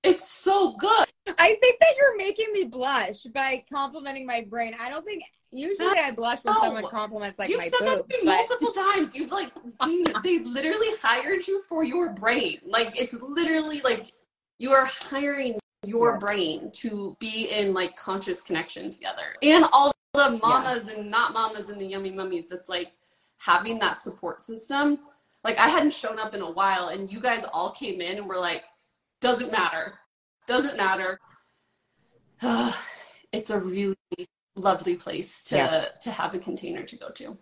it's 0.03 0.29
so 0.31 0.75
good. 0.77 1.07
I 1.39 1.57
think 1.61 1.81
that 1.81 1.95
you're 1.97 2.17
making 2.17 2.47
me 2.53 2.65
blush 2.65 3.25
by 3.25 3.65
complimenting 3.71 4.25
my 4.25 4.43
brain. 4.43 4.75
I 4.81 4.89
don't 4.91 5.05
think 5.05 5.23
usually 5.51 5.99
I 5.99 6.13
blush 6.13 6.39
when 6.45 6.55
No. 6.55 6.61
someone 6.61 6.87
compliments 6.87 7.39
like 7.39 7.51
You've 7.51 7.59
my 7.59 7.65
said 7.69 7.87
that 7.87 7.97
boobs. 7.99 8.09
me 8.09 8.19
But 8.25 8.37
multiple 8.37 8.73
times. 8.73 9.15
You've 9.17 9.33
like, 9.33 9.51
they 10.23 10.39
literally 10.39 10.89
hired 11.03 11.47
you 11.47 11.61
for 11.63 11.85
your 11.85 12.13
brain. 12.13 12.61
Like, 12.65 12.99
it's 12.99 13.15
literally 13.15 13.81
like 13.83 14.13
you 14.59 14.73
are 14.73 14.87
hiring 14.87 15.59
your 15.89 16.13
Yeah. 16.13 16.19
brain 16.19 16.71
to 16.83 17.17
be 17.19 17.49
in 17.51 17.73
like 17.75 17.97
conscious 17.97 18.41
connection 18.43 18.91
together. 18.91 19.37
And 19.43 19.65
all 19.73 19.93
the 20.15 20.31
mamas 20.43 20.89
and 20.89 21.11
not 21.11 21.33
mamas 21.33 21.69
and 21.71 21.81
the 21.81 21.87
yummy 21.87 22.11
mummies, 22.11 22.51
it's 22.53 22.69
like 22.69 22.93
having 23.41 23.79
that 23.81 24.01
support 24.01 24.41
system. 24.43 24.99
Like, 25.45 25.59
I 25.59 25.69
hadn't 25.69 25.93
shown 25.93 26.19
up 26.19 26.35
in 26.35 26.43
a 26.43 26.51
while, 26.51 26.89
and 26.89 27.11
you 27.11 27.21
guys 27.21 27.45
all 27.53 27.71
came 27.71 28.01
in 28.01 28.19
and 28.19 28.27
were 28.29 28.39
like, 28.39 28.65
doesn't 29.21 29.53
matter. 29.53 29.95
Doesn't 30.47 30.77
matter. 30.77 31.19
it's 33.33 33.51
a 33.51 33.59
really 33.61 33.97
lovely 34.57 34.97
place 34.97 35.45
to 35.45 35.57
Yeah. 35.57 35.89
to 36.01 36.11
have 36.11 36.35
a 36.35 36.39
container 36.39 36.83
to 36.85 36.97
go 36.97 37.11
to. 37.11 37.37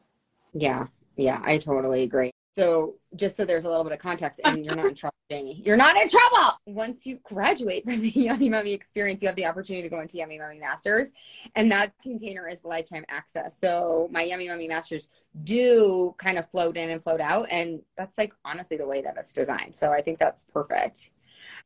yeah, 0.53 0.87
yeah, 1.17 1.41
I 1.45 1.59
totally 1.59 2.03
agree. 2.03 2.31
So 2.57 2.95
just 3.17 3.37
so 3.37 3.45
there's 3.45 3.67
a 3.67 3.69
little 3.69 3.85
bit 3.85 3.93
of 3.93 3.99
context, 3.99 4.41
and 4.43 4.65
you're 4.65 4.75
not 4.75 4.87
in 4.87 4.95
trouble, 4.95 5.15
Jaime. 5.31 5.61
You're 5.63 5.77
not 5.77 5.95
in 5.95 6.09
trouble. 6.09 6.59
Once 6.65 7.05
you 7.05 7.19
graduate 7.23 7.85
from 7.85 8.01
the 8.01 8.09
Yummy 8.15 8.49
Mummy 8.49 8.73
experience, 8.73 9.21
you 9.21 9.29
have 9.29 9.37
the 9.37 9.45
opportunity 9.45 9.83
to 9.83 9.95
go 9.95 10.01
into 10.01 10.17
Yummy 10.17 10.39
Mummy 10.39 10.59
Masters, 10.59 11.13
and 11.55 11.71
that 11.71 11.93
container 12.03 12.49
is 12.49 12.65
lifetime 12.65 13.05
access. 13.11 13.61
So 13.61 14.09
my 14.11 14.23
Yummy 14.23 14.49
Mummy 14.49 14.69
Masters 14.69 15.11
do 15.45 16.15
kind 16.17 16.39
of 16.39 16.51
float 16.51 16.79
in 16.79 16.89
and 16.89 17.03
float 17.03 17.21
out, 17.21 17.47
and 17.51 17.83
that's 17.99 18.17
like 18.17 18.33
honestly 18.43 18.79
the 18.79 18.89
way 18.89 19.03
that 19.03 19.17
it's 19.19 19.35
designed. 19.35 19.75
So 19.75 19.93
I 19.93 20.01
think 20.01 20.19
that's 20.19 20.45
perfect. 20.45 21.11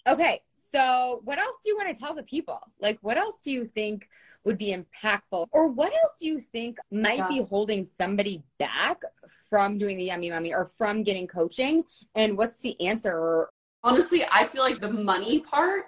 Okay, 0.08 0.42
so 0.72 1.20
what 1.22 1.38
else 1.38 1.54
do 1.62 1.70
you 1.70 1.76
want 1.76 1.94
to 1.94 2.00
tell 2.00 2.16
the 2.16 2.24
people? 2.24 2.58
Like, 2.80 2.98
what 3.00 3.16
else 3.16 3.36
do 3.44 3.52
you 3.52 3.64
think 3.64 4.08
would 4.44 4.58
be 4.58 4.74
impactful? 4.74 5.46
Or 5.52 5.68
what 5.68 5.92
else 5.92 6.12
do 6.20 6.26
you 6.26 6.40
think 6.40 6.78
oh 6.80 6.96
might 6.96 7.28
be 7.28 7.42
holding 7.42 7.84
somebody 7.84 8.42
back 8.58 9.00
from 9.48 9.78
doing 9.78 9.96
the 9.96 10.04
Yummy 10.04 10.30
Mummy 10.30 10.52
or 10.54 10.66
from 10.66 11.02
getting 11.02 11.26
coaching? 11.26 11.84
And 12.14 12.36
what's 12.36 12.60
the 12.60 12.80
answer? 12.80 13.48
Honestly, 13.82 14.24
I 14.30 14.44
feel 14.44 14.62
like 14.62 14.80
the 14.80 14.92
money 14.92 15.40
part 15.40 15.86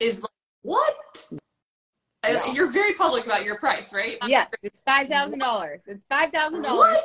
is 0.00 0.22
like, 0.22 0.30
what? 0.62 1.28
I- 2.24 2.52
you're 2.52 2.70
very 2.70 2.94
public 2.94 3.24
about 3.26 3.44
your 3.44 3.58
price, 3.58 3.92
right? 3.92 4.18
Yes, 4.26 4.48
it's 4.62 4.82
$5,000. 4.86 5.82
It's 5.86 6.04
$5,000. 6.10 6.62
What? 6.76 7.04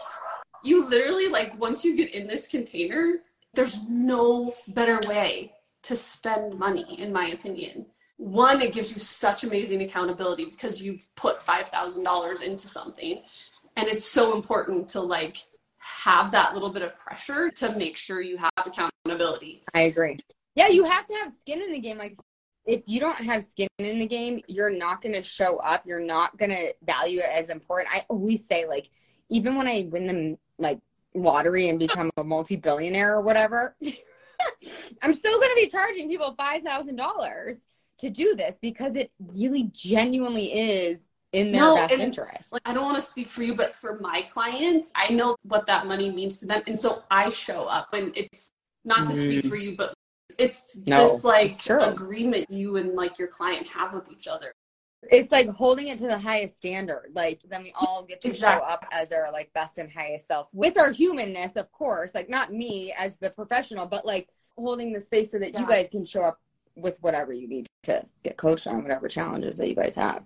You 0.64 0.88
literally 0.90 1.28
like 1.28 1.60
once 1.60 1.84
you 1.84 1.96
get 1.96 2.14
in 2.14 2.28
this 2.28 2.48
container, 2.48 3.18
there's 3.54 3.80
no 3.88 4.56
better 4.70 5.00
way 5.08 5.54
to 5.84 5.96
spend 5.96 6.58
money, 6.58 7.00
in 7.00 7.12
my 7.12 7.28
opinion. 7.28 7.86
One, 8.18 8.62
it 8.62 8.74
gives 8.74 8.94
you 8.94 9.02
such 9.02 9.44
amazing 9.44 9.82
accountability 9.82 10.46
because 10.46 10.82
you've 10.82 11.08
put 11.16 11.42
five 11.42 11.68
thousand 11.68 12.04
dollars 12.04 12.42
into 12.42 12.68
something, 12.68 13.22
and 13.76 13.88
it's 13.88 14.06
so 14.06 14.36
important 14.36 14.88
to 14.90 15.02
like 15.02 15.38
have 15.78 16.32
that 16.32 16.54
little 16.54 16.70
bit 16.70 16.82
of 16.82 16.98
pressure 16.98 17.50
to 17.50 17.76
make 17.76 17.98
sure 17.98 18.22
you 18.22 18.38
have 18.38 18.52
accountability. 18.66 19.64
I 19.74 19.82
agree. 19.82 20.18
Yeah, 20.56 20.68
you 20.68 20.84
have 20.84 21.06
to 21.08 21.14
have 21.16 21.34
skin 21.34 21.62
in 21.62 21.72
the 21.72 21.80
game. 21.80 21.98
Like, 21.98 22.16
if 22.66 22.84
you 22.86 23.00
don't 23.00 23.18
have 23.18 23.44
skin 23.44 23.68
in 23.80 24.00
the 24.00 24.08
game, 24.08 24.42
you're 24.48 24.70
not 24.70 25.02
going 25.02 25.14
to 25.14 25.22
show 25.22 25.58
up. 25.58 25.84
You're 25.86 26.00
not 26.00 26.38
going 26.38 26.52
to 26.52 26.74
value 26.84 27.20
it 27.20 27.30
as 27.32 27.50
important. 27.50 27.94
I 27.94 28.06
always 28.08 28.48
say, 28.48 28.66
like, 28.66 28.90
even 29.30 29.56
when 29.56 29.68
I 29.68 29.88
win 29.92 30.06
the 30.08 30.38
like 30.60 30.80
lottery 31.16 31.70
and 31.70 31.80
become 31.80 32.10
a 32.18 32.24
multi-billionaire 32.24 33.16
or 33.16 33.22
whatever, 33.22 33.76
I'm 35.02 35.14
still 35.14 35.40
going 35.40 35.50
to 35.50 35.62
be 35.62 35.70
charging 35.70 36.08
people 36.08 36.34
five 36.38 36.64
thousand 36.64 36.96
dollars 36.96 37.66
to 38.04 38.10
do 38.10 38.36
this 38.36 38.58
because 38.62 38.96
it 38.96 39.12
really 39.34 39.72
genuinely 39.74 40.54
is 40.54 41.10
in 41.32 41.52
their 41.52 41.62
No, 41.62 41.76
best 41.76 41.94
interest. 41.94 42.54
Like 42.54 42.62
I 42.66 42.74
don't 42.74 42.84
want 42.84 42.98
to 42.98 43.02
speak 43.02 43.30
for 43.30 43.42
you, 43.44 43.56
but 43.56 43.76
for 43.76 43.98
my 44.00 44.22
clients, 44.24 44.92
I 44.96 45.10
know 45.10 45.36
what 45.44 45.66
that 45.66 45.88
money 45.88 46.12
means 46.12 46.40
to 46.42 46.46
them, 46.46 46.62
and 46.68 46.78
so 46.80 47.04
I 47.10 47.30
show 47.30 47.64
up. 47.66 47.94
And 47.94 48.16
it's 48.16 48.52
not 48.86 49.08
to 49.08 49.14
speak 49.14 49.46
Mhm. 49.46 49.50
for 49.50 49.56
you, 49.56 49.76
but 49.76 49.94
it's 50.38 50.76
No, 50.86 51.08
this 51.08 51.24
like 51.24 51.52
it's 51.54 51.64
true. 51.66 51.82
agreement 51.82 52.50
you 52.50 52.78
and 52.78 52.94
like 52.96 53.18
your 53.18 53.28
client 53.30 53.68
have 53.70 53.94
with 53.94 54.12
each 54.12 54.28
other. 54.28 54.54
it's 55.12 55.34
like 55.34 55.50
holding 55.50 55.90
it 55.90 56.00
to 56.00 56.08
the 56.08 56.18
highest 56.18 56.56
standard. 56.58 57.12
Like 57.14 57.42
then 57.50 57.62
we 57.64 57.74
all 57.76 58.04
get 58.04 58.22
to 58.22 58.30
Exactly. 58.30 58.62
show 58.62 58.74
up 58.74 58.86
as 58.92 59.12
our 59.12 59.32
like 59.34 59.52
best 59.54 59.78
and 59.78 59.92
highest 59.92 60.28
self 60.28 60.48
with 60.54 60.78
our 60.78 60.92
humanness, 60.92 61.56
of 61.58 61.70
course. 61.74 62.16
Like 62.16 62.30
not 62.30 62.54
me 62.54 62.94
as 62.98 63.18
the 63.18 63.30
professional, 63.32 63.86
but 63.86 64.06
like 64.06 64.30
holding 64.58 64.94
the 64.94 65.02
space 65.02 65.32
so 65.32 65.40
that 65.40 65.58
you 65.60 65.66
guys 65.68 65.90
can 65.90 66.06
show 66.06 66.22
up 66.22 66.40
with 66.76 66.98
whatever 67.02 67.34
you 67.34 67.48
need 67.48 67.68
to 67.84 68.06
get 68.24 68.38
coached 68.38 68.68
on 68.68 68.82
whatever 68.82 69.08
challenges 69.08 69.58
that 69.58 69.68
you 69.68 69.76
guys 69.76 69.96
have. 69.96 70.24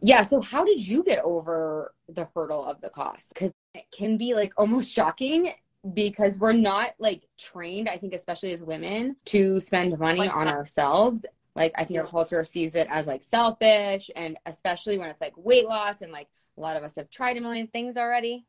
Yeah. 0.00 0.22
So 0.22 0.40
how 0.40 0.64
did 0.64 0.86
you 0.86 1.02
get 1.02 1.20
over 1.20 1.94
the 2.08 2.28
hurdle 2.34 2.64
of 2.64 2.80
the 2.80 2.90
cost? 2.90 3.32
Because 3.34 3.52
it 3.74 3.84
can 3.96 4.16
be 4.16 4.34
like 4.34 4.52
almost 4.56 4.90
shocking 4.92 5.52
because 5.94 6.38
we're 6.38 6.52
not 6.52 6.94
like 6.98 7.24
trained, 7.38 7.88
I 7.88 7.96
think, 7.96 8.14
especially 8.14 8.52
as 8.52 8.62
women, 8.62 9.16
to 9.26 9.60
spend 9.60 9.98
money 9.98 10.20
Like 10.20 10.34
on 10.34 10.48
ourselves. 10.48 11.24
Like 11.54 11.72
I 11.76 11.84
think 11.84 11.98
our 12.00 12.06
culture 12.06 12.44
sees 12.44 12.74
it 12.74 12.86
as 12.90 13.06
like 13.06 13.22
selfish 13.22 14.10
and 14.14 14.38
especially 14.46 14.98
when 14.98 15.08
it's 15.08 15.20
like 15.20 15.34
weight 15.36 15.66
loss 15.66 16.02
and 16.02 16.12
like 16.12 16.28
a 16.56 16.60
lot 16.60 16.76
of 16.76 16.82
us 16.82 16.94
have 16.96 17.10
tried 17.10 17.36
a 17.36 17.40
million 17.40 17.66
things 17.68 17.96
already. 17.96 18.46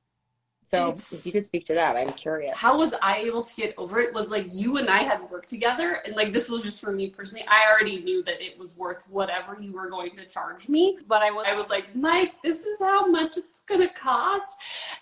So 0.69 0.89
It's- 0.89 1.11
if 1.11 1.25
you 1.25 1.31
could 1.31 1.47
speak 1.47 1.65
to 1.65 1.73
that, 1.73 1.95
I'm 1.95 2.13
curious. 2.13 2.55
How 2.55 2.77
was 2.77 2.93
I 3.01 3.17
able 3.17 3.41
to 3.41 3.55
get 3.55 3.73
over 3.75 3.99
it? 3.99 4.13
Was 4.13 4.29
like 4.29 4.53
you 4.53 4.77
and 4.77 4.87
I 4.87 4.99
had 4.99 5.27
worked 5.31 5.49
together, 5.49 5.93
and 6.05 6.15
like 6.15 6.31
this 6.31 6.47
was 6.47 6.61
just 6.61 6.79
for 6.79 6.91
me 6.91 7.09
personally. 7.09 7.43
I 7.47 7.67
already 7.71 8.03
knew 8.03 8.21
that 8.21 8.39
it 8.39 8.55
was 8.59 8.77
worth 8.77 9.03
whatever 9.09 9.57
you 9.59 9.73
were 9.73 9.89
going 9.89 10.15
to 10.15 10.25
charge 10.25 10.69
me, 10.69 10.99
but 11.07 11.23
I 11.23 11.31
was 11.31 11.47
I 11.47 11.55
was 11.55 11.69
like, 11.71 11.95
Mike, 11.95 12.33
this 12.43 12.65
is 12.65 12.77
how 12.79 13.07
much 13.07 13.35
it's 13.35 13.61
gonna 13.61 13.91
cost. 13.91 14.59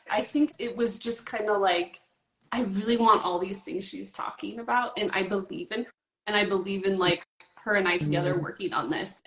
I 0.09 0.21
think 0.21 0.53
it 0.57 0.77
was 0.77 0.97
just 0.97 1.25
kind 1.25 1.49
of 1.49 1.59
like 1.59 1.99
I 2.53 2.61
really 2.61 2.95
want 2.95 3.25
all 3.25 3.37
these 3.37 3.65
things 3.65 3.83
she's 3.83 4.13
talking 4.13 4.59
about, 4.61 4.93
and 4.97 5.11
I 5.13 5.23
believe 5.23 5.73
in 5.73 5.83
her, 5.83 5.93
and 6.27 6.37
I 6.37 6.45
believe 6.45 6.85
in 6.85 6.97
like 6.97 7.25
her 7.57 7.75
and 7.75 7.89
I 7.89 7.97
together 7.97 8.35
mm-hmm. 8.35 8.43
working 8.43 8.71
on 8.71 8.89
this. 8.89 9.21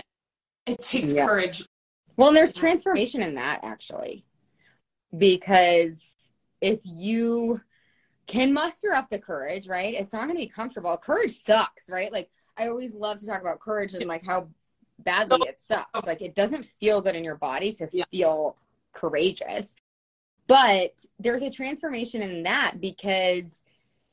It 0.65 0.81
takes 0.81 1.13
Yeah. 1.13 1.27
courage. 1.27 1.67
Well, 2.17 2.29
and 2.29 2.37
there's 2.37 2.55
transformation 2.55 3.21
in 3.21 3.35
that 3.35 3.63
actually. 3.63 4.25
Because 5.15 6.15
if 6.61 6.81
you 6.85 7.61
can 8.27 8.53
muster 8.53 8.93
up 8.93 9.11
the 9.11 9.19
courage, 9.19 9.67
right? 9.67 9.95
It's 9.95 10.13
not 10.13 10.23
going 10.27 10.37
to 10.37 10.45
be 10.45 10.49
comfortable. 10.49 10.97
Courage 10.97 11.33
sucks, 11.39 11.89
right? 11.89 12.13
Like 12.13 12.31
I 12.57 12.69
always 12.69 12.95
love 12.95 13.19
to 13.21 13.27
talk 13.27 13.41
about 13.41 13.61
courage 13.61 13.95
and 13.95 14.07
like 14.07 14.25
how 14.25 14.49
badly 15.01 15.41
it 15.49 15.59
sucks. 15.63 16.07
Like 16.07 16.21
it 16.23 16.35
doesn't 16.35 16.67
feel 16.79 17.01
good 17.01 17.17
in 17.17 17.25
your 17.25 17.37
body 17.37 17.73
to 17.75 17.89
Yeah. 17.93 18.05
feel 18.11 18.57
courageous. 18.93 19.75
But 20.47 20.93
there's 21.19 21.43
a 21.43 21.51
transformation 21.51 22.23
in 22.23 22.43
that 22.43 22.81
because 22.81 23.63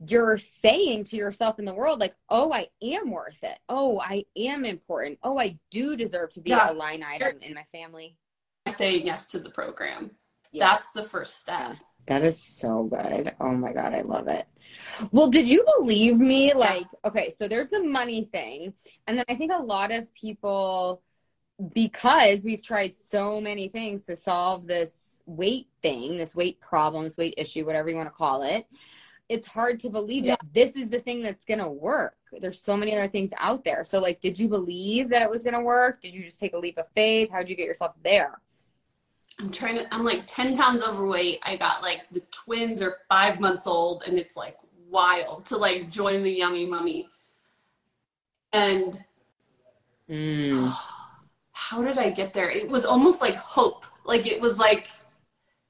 you're 0.07 0.37
saying 0.37 1.03
to 1.05 1.15
yourself 1.17 1.57
in 1.57 1.65
the 1.65 1.73
world 1.73 1.99
like, 1.99 2.15
"Oh, 2.29 2.51
I 2.53 2.67
am 2.81 3.09
worth 3.11 3.43
it. 3.43 3.57
Oh, 3.67 3.99
I 3.99 4.25
am 4.35 4.63
important. 4.63 5.17
Oh, 5.23 5.39
I 5.39 5.57
do 5.71 5.95
deserve 5.95 6.29
to 6.31 6.41
be 6.41 6.51
Yeah. 6.51 6.71
a 6.71 6.73
line 6.73 7.03
item 7.03 7.39
in 7.41 7.53
my 7.55 7.65
family." 7.71 8.15
Saying 8.67 9.05
yes 9.05 9.25
to 9.27 9.39
the 9.39 9.49
program. 9.49 10.11
Yeah. 10.51 10.67
That's 10.67 10.91
the 10.91 11.03
first 11.03 11.39
step. 11.39 11.77
That 12.07 12.23
is 12.23 12.41
so 12.41 12.83
good. 12.83 13.35
Oh 13.39 13.51
my 13.51 13.73
God, 13.73 13.93
I 13.93 14.01
love 14.01 14.27
it. 14.27 14.45
Well, 15.11 15.29
did 15.29 15.47
you 15.47 15.65
believe 15.77 16.19
me? 16.19 16.53
Like, 16.53 16.87
okay, 17.05 17.33
so 17.37 17.47
there's 17.47 17.69
the 17.69 17.83
money 17.83 18.29
thing. 18.31 18.73
And 19.05 19.17
then 19.17 19.25
I 19.27 19.35
think 19.35 19.51
a 19.53 19.61
lot 19.61 19.91
of 19.91 20.11
people, 20.13 21.01
because 21.73 22.43
we've 22.43 22.61
tried 22.61 22.95
so 22.95 23.41
many 23.41 23.67
things 23.67 24.03
to 24.03 24.15
solve 24.15 24.67
this 24.67 25.21
weight 25.25 25.67
thing, 25.81 26.17
this 26.17 26.33
weight 26.33 26.61
problem, 26.61 27.03
this 27.03 27.17
weight 27.17 27.33
issue, 27.37 27.65
whatever 27.65 27.89
you 27.89 27.97
want 27.97 28.07
to 28.07 28.15
call 28.15 28.43
it, 28.43 28.65
it's 29.27 29.47
hard 29.47 29.81
to 29.81 29.89
believe 29.89 30.25
that 30.27 30.39
this 30.53 30.77
is 30.77 30.89
the 30.89 31.01
thing 31.01 31.21
that's 31.21 31.43
going 31.43 31.59
to 31.59 31.67
work. 31.67 32.15
There's 32.39 32.61
so 32.61 32.77
many 32.77 32.95
other 32.95 33.09
things 33.09 33.31
out 33.37 33.65
there. 33.65 33.83
So, 33.83 33.99
like, 33.99 34.21
did 34.21 34.39
you 34.39 34.47
believe 34.47 35.09
that 35.09 35.21
it 35.21 35.29
was 35.29 35.43
going 35.43 35.53
to 35.53 35.59
work? 35.59 36.01
Did 36.01 36.13
you 36.13 36.23
just 36.23 36.39
take 36.39 36.53
a 36.53 36.57
leap 36.57 36.77
of 36.77 36.85
faith? 36.95 37.31
How 37.31 37.39
did 37.39 37.49
you 37.49 37.57
get 37.57 37.65
yourself 37.65 37.93
there? 38.01 38.39
I'm 39.39 39.51
trying 39.51 39.75
to, 39.77 39.93
I'm 39.93 40.03
like 40.03 40.23
10 40.25 40.57
pounds 40.57 40.81
overweight. 40.81 41.39
I 41.43 41.57
got 41.57 41.81
like 41.81 42.01
the 42.11 42.21
twins 42.31 42.81
are 42.81 42.97
five 43.09 43.39
months 43.39 43.67
old 43.67 44.03
and 44.07 44.17
it's 44.17 44.35
like 44.35 44.57
wild 44.89 45.45
to 45.45 45.57
like 45.57 45.89
join 45.91 46.23
the 46.23 46.31
Yummy 46.31 46.65
Mummy. 46.65 47.09
And 48.53 49.03
Mm. 50.09 50.73
how 51.51 51.83
did 51.83 51.97
I 51.97 52.09
get 52.09 52.33
there? 52.33 52.49
It 52.49 52.69
was 52.69 52.85
almost 52.85 53.21
like 53.21 53.35
hope. 53.35 53.85
Like 54.05 54.27
it 54.27 54.39
was 54.39 54.57
like, 54.57 54.87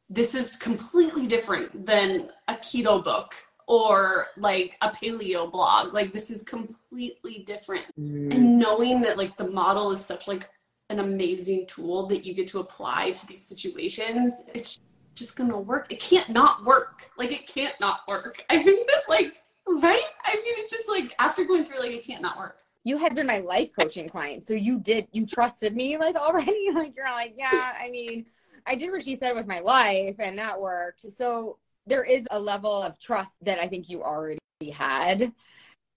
this 0.10 0.36
is 0.36 0.56
completely 0.56 1.28
different 1.28 1.86
than 1.86 2.30
a 2.48 2.54
keto 2.54 3.04
book 3.04 3.34
or 3.68 4.28
like 4.38 4.78
a 4.82 4.90
paleo 4.90 5.52
blog. 5.52 5.94
Like 5.94 6.14
this 6.14 6.32
is 6.32 6.44
completely 6.44 7.44
different. 7.46 7.86
Mm. 8.00 8.34
And 8.34 8.60
knowing 8.60 9.02
that 9.02 9.18
like 9.18 9.38
the 9.38 9.48
model 9.50 9.92
is 9.92 10.04
such 10.04 10.28
like 10.28 10.50
an 10.90 11.00
amazing 11.00 11.66
tool 11.68 12.08
that 12.08 12.26
you 12.26 12.34
get 12.34 12.48
to 12.50 12.60
apply 12.60 13.12
to 13.12 13.28
these 13.28 13.44
situations, 13.44 14.44
it's 14.54 14.80
just 15.16 15.36
gonna 15.36 15.60
work. 15.60 15.92
It 15.92 16.00
can't 16.00 16.30
not 16.30 16.64
work. 16.66 17.12
Like 17.18 17.32
it 17.32 17.48
can't 17.48 17.76
not 17.80 18.02
work. 18.08 18.44
I 18.50 18.62
think 18.62 18.88
that 18.88 19.04
like 19.10 19.36
right? 19.68 20.02
I 20.24 20.36
mean 20.36 20.56
it 20.58 20.70
just 20.70 20.88
like 20.88 21.14
after 21.20 21.44
going 21.44 21.66
through 21.66 21.80
like 21.80 21.92
it 21.92 22.06
can't 22.06 22.22
not 22.22 22.38
work. 22.38 22.58
You 22.84 22.98
had 22.98 23.16
been 23.16 23.28
my 23.28 23.40
life 23.40 23.72
coaching 23.78 24.08
client, 24.08 24.46
so 24.46 24.54
you 24.54 24.80
did 24.80 25.08
you 25.12 25.26
trusted 25.26 25.76
me 25.76 25.98
like 25.98 26.16
already. 26.16 26.70
Like 26.74 26.96
you're 26.96 27.06
like, 27.06 27.34
yeah. 27.36 27.74
I 27.80 27.90
mean, 27.90 28.26
I 28.66 28.76
did 28.76 28.92
what 28.92 29.04
she 29.04 29.16
said 29.16 29.36
with 29.36 29.48
my 29.48 29.60
life, 29.60 30.16
and 30.20 30.38
that 30.38 30.60
worked. 30.60 31.12
So 31.12 31.58
there 31.88 32.04
is 32.04 32.28
a 32.32 32.40
level 32.40 32.82
of 32.84 33.00
trust 33.00 33.44
that 33.46 33.60
I 33.60 33.68
think 33.68 33.90
you 33.90 34.04
already 34.04 34.40
had. 34.74 35.34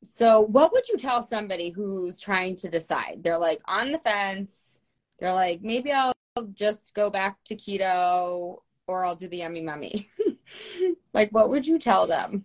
So, 0.03 0.43
what 0.43 0.73
would 0.73 0.89
you 0.89 0.97
tell 0.97 1.23
somebody 1.23 1.71
who's 1.71 2.19
trying 2.19 2.57
to 2.57 2.71
decide? 2.71 3.21
They're 3.23 3.39
like 3.39 3.61
on 3.67 3.93
the 3.93 3.99
fence. 3.99 4.80
They're 5.21 5.33
like, 5.33 5.63
maybe 5.63 5.93
I'll 5.93 6.15
just 6.55 6.95
go 6.95 7.11
back 7.11 7.37
to 7.45 7.57
keto 7.57 8.59
or 8.87 9.05
I'll 9.05 9.17
do 9.17 9.29
the 9.29 9.39
yummy 9.39 9.63
mummy. 9.63 10.09
like, 11.15 11.31
what 11.31 11.51
would 11.51 11.67
you 11.67 11.79
tell 11.79 12.07
them? 12.07 12.45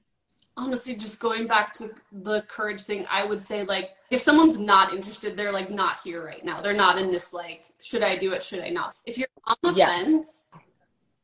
honestly 0.58 0.96
just 0.96 1.20
going 1.20 1.48
back 1.48 1.74
to 1.74 1.91
the 2.12 2.41
courage 2.44 2.82
thing 2.82 3.05
i 3.10 3.25
would 3.25 3.44
say 3.44 3.63
like 3.63 3.91
if 4.10 4.22
someone's 4.22 4.58
not 4.58 4.94
interested 4.94 5.36
they're 5.36 5.51
like 5.51 5.70
not 5.70 6.00
here 6.03 6.24
right 6.24 6.46
now 6.46 6.62
they're 6.62 6.74
not 6.74 6.98
in 6.98 7.12
this 7.12 7.34
like 7.34 7.65
should 7.82 8.03
i 8.03 8.15
do 8.15 8.32
it 8.32 8.41
should 8.41 8.62
i 8.62 8.70
not 8.70 8.96
if 9.05 9.17
you're 9.17 9.27
on 9.46 9.55
the 9.62 9.74
Yeah. 9.74 9.88
fence 9.88 10.46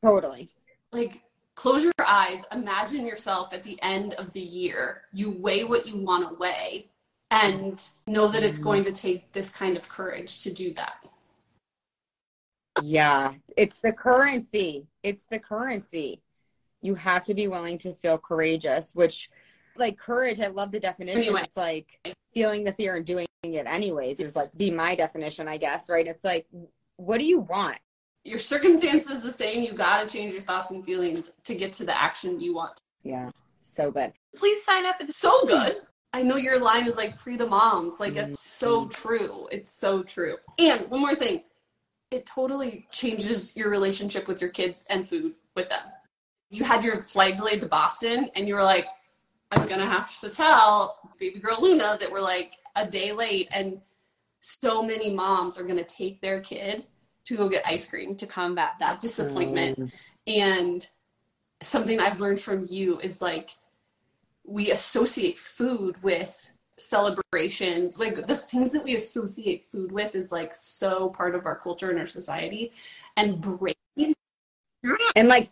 Totally. 0.03 0.51
like 0.91 1.21
close 1.55 1.83
your 1.83 1.93
eyes 2.05 2.41
imagine 2.51 3.05
yourself 3.05 3.53
at 3.53 3.63
the 3.63 3.81
end 3.81 4.13
of 4.15 4.33
the 4.33 4.41
year 4.41 5.03
you 5.13 5.31
weigh 5.31 5.63
what 5.63 5.87
you 5.87 5.97
want 5.97 6.27
to 6.27 6.35
weigh 6.35 6.89
and 7.29 7.89
know 8.07 8.27
that 8.27 8.43
it's 8.43 8.59
mm. 8.59 8.63
going 8.63 8.83
to 8.83 8.91
take 8.91 9.31
this 9.31 9.49
kind 9.49 9.77
of 9.77 9.87
courage 9.87 10.43
to 10.43 10.51
do 10.51 10.73
that 10.73 11.05
Yeah, 12.81 13.33
it's 13.57 13.77
the 13.77 13.93
currency. 13.93 14.87
It's 15.03 15.25
the 15.25 15.39
currency. 15.39 16.21
You 16.81 16.95
have 16.95 17.25
to 17.25 17.33
be 17.33 17.47
willing 17.47 17.77
to 17.79 17.93
feel 17.95 18.17
courageous, 18.17 18.91
which, 18.93 19.29
like, 19.75 19.97
courage, 19.97 20.39
I 20.39 20.47
love 20.47 20.71
the 20.71 20.79
definition. 20.79 21.21
Anyway. 21.21 21.41
It's 21.43 21.57
like 21.57 22.17
feeling 22.33 22.63
the 22.63 22.73
fear 22.73 22.95
and 22.95 23.05
doing 23.05 23.27
it 23.43 23.65
anyways, 23.67 24.19
is 24.19 24.35
like 24.35 24.55
be 24.55 24.71
my 24.71 24.95
definition, 24.95 25.47
I 25.47 25.57
guess, 25.57 25.89
right? 25.89 26.07
It's 26.07 26.23
like, 26.23 26.47
what 26.97 27.17
do 27.17 27.25
you 27.25 27.39
want? 27.39 27.77
your 28.23 28.39
circumstance 28.39 29.09
is 29.09 29.23
the 29.23 29.31
same 29.31 29.63
you 29.63 29.73
got 29.73 30.07
to 30.07 30.17
change 30.17 30.33
your 30.33 30.41
thoughts 30.41 30.71
and 30.71 30.85
feelings 30.85 31.31
to 31.43 31.55
get 31.55 31.73
to 31.73 31.85
the 31.85 31.97
action 31.99 32.39
you 32.39 32.53
want 32.53 32.79
Yeah, 33.03 33.31
so 33.61 33.91
good. 33.91 34.13
please 34.35 34.63
sign 34.63 34.85
up 34.85 34.97
it's 34.99 35.17
so 35.17 35.45
good 35.45 35.77
i 36.13 36.21
know 36.21 36.35
your 36.35 36.59
line 36.59 36.85
is 36.85 36.97
like 36.97 37.17
free 37.17 37.37
the 37.37 37.45
moms 37.45 37.99
like 37.99 38.13
mm-hmm. 38.13 38.31
it's 38.31 38.41
so 38.41 38.87
true 38.87 39.47
it's 39.51 39.71
so 39.71 40.03
true 40.03 40.37
and 40.59 40.89
one 40.89 41.01
more 41.01 41.15
thing 41.15 41.43
it 42.11 42.25
totally 42.25 42.87
changes 42.91 43.55
your 43.55 43.69
relationship 43.69 44.27
with 44.27 44.41
your 44.41 44.49
kids 44.49 44.85
and 44.89 45.07
food 45.07 45.33
with 45.55 45.69
them. 45.69 45.83
You 46.49 46.63
had 46.63 46.83
your 46.83 47.01
flight 47.01 47.37
delayed 47.37 47.61
to 47.61 47.67
boston 47.67 48.29
and 48.35 48.47
you 48.47 48.55
were 48.55 48.63
like 48.63 48.85
i'm 49.51 49.67
gonna 49.67 49.85
have 49.85 50.19
to 50.19 50.29
tell 50.29 50.99
baby 51.17 51.39
girl 51.39 51.57
luna 51.61 51.97
that 51.99 52.11
we're 52.11 52.19
like 52.19 52.55
a 52.75 52.85
day 52.85 53.13
late 53.13 53.47
and 53.51 53.79
so 54.41 54.83
many 54.83 55.13
moms 55.13 55.57
are 55.57 55.63
gonna 55.63 55.83
take 55.83 56.19
their 56.19 56.41
kid 56.41 56.85
to 57.25 57.37
go 57.37 57.49
get 57.49 57.65
ice 57.65 57.87
cream 57.87 58.15
to 58.15 58.27
combat 58.27 58.73
that 58.79 58.99
disappointment. 58.99 59.79
Mm, 59.79 59.91
and 60.27 60.89
something 61.61 61.99
I've 61.99 62.19
learned 62.19 62.39
from 62.39 62.65
you 62.65 62.99
is 62.99 63.21
like 63.21 63.55
we 64.43 64.71
associate 64.71 65.37
food 65.37 66.01
with 66.01 66.51
celebrations. 66.81 67.97
Like 67.99 68.27
the 68.27 68.37
things 68.37 68.71
that 68.71 68.83
we 68.83 68.95
associate 68.95 69.69
food 69.71 69.91
with 69.91 70.15
is 70.15 70.31
like 70.31 70.53
so 70.53 71.09
part 71.09 71.35
of 71.35 71.45
our 71.45 71.55
culture 71.57 71.89
and 71.89 71.99
our 71.99 72.07
society. 72.07 72.71
And 73.17 73.41
breaking 73.41 74.15
And 75.15 75.27
like 75.27 75.49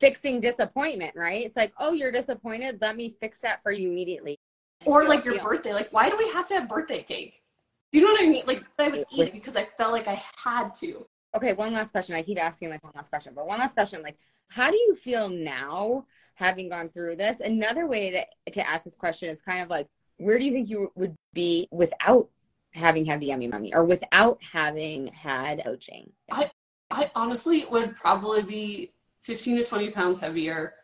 fixing 0.00 0.40
disappointment, 0.40 1.14
right? 1.16 1.44
It's 1.44 1.56
like, 1.56 1.72
oh, 1.78 1.92
you're 1.92 2.12
disappointed. 2.12 2.78
Let 2.80 2.96
me 2.96 3.14
fix 3.20 3.40
that 3.40 3.62
for 3.62 3.72
you 3.72 3.90
immediately. 3.90 4.38
or 4.84 5.04
like 5.04 5.24
your 5.24 5.34
Feel- 5.34 5.44
birthday. 5.44 5.74
Like 5.74 5.92
why 5.92 6.10
do 6.10 6.16
we 6.16 6.28
have 6.30 6.48
to 6.48 6.54
have 6.54 6.68
birthday 6.68 7.02
cake? 7.02 7.42
Do 7.92 7.98
you 7.98 8.04
know 8.06 8.12
what 8.12 8.22
I 8.22 8.26
mean? 8.26 8.44
Like 8.46 8.64
I 8.78 8.88
would 8.88 9.04
eat 9.12 9.28
it 9.28 9.32
because 9.32 9.54
I 9.54 9.66
felt 9.76 9.92
like 9.92 10.08
I 10.08 10.20
had 10.36 10.74
to. 10.76 11.06
Okay, 11.34 11.52
one 11.54 11.72
last 11.72 11.92
question. 11.92 12.14
I 12.14 12.22
keep 12.22 12.42
asking 12.42 12.68
like 12.70 12.82
one 12.84 12.92
last 12.94 13.08
question, 13.10 13.32
but 13.34 13.46
one 13.46 13.58
last 13.58 13.74
question. 13.74 14.02
Like, 14.02 14.16
how 14.48 14.70
do 14.70 14.76
you 14.76 14.94
feel 14.94 15.28
now 15.28 16.04
having 16.34 16.68
gone 16.68 16.88
through 16.90 17.16
this? 17.16 17.40
Another 17.40 17.86
way 17.86 18.10
to, 18.46 18.52
to 18.52 18.68
ask 18.68 18.84
this 18.84 18.96
question 18.96 19.28
is 19.30 19.40
kind 19.40 19.62
of 19.62 19.70
like, 19.70 19.86
where 20.22 20.38
do 20.38 20.44
you 20.44 20.52
think 20.52 20.70
you 20.70 20.90
would 20.94 21.14
be 21.32 21.68
without 21.70 22.28
having 22.74 23.04
had 23.04 23.20
the 23.20 23.26
yummy 23.26 23.48
mummy 23.48 23.74
or 23.74 23.84
without 23.84 24.42
having 24.42 25.08
had 25.08 25.62
coaching? 25.64 26.10
I 26.30 26.50
I 26.90 27.10
honestly 27.14 27.64
would 27.70 27.96
probably 27.96 28.42
be 28.42 28.92
15 29.22 29.58
to 29.58 29.64
20 29.64 29.90
pounds 29.90 30.20
heavier, 30.20 30.74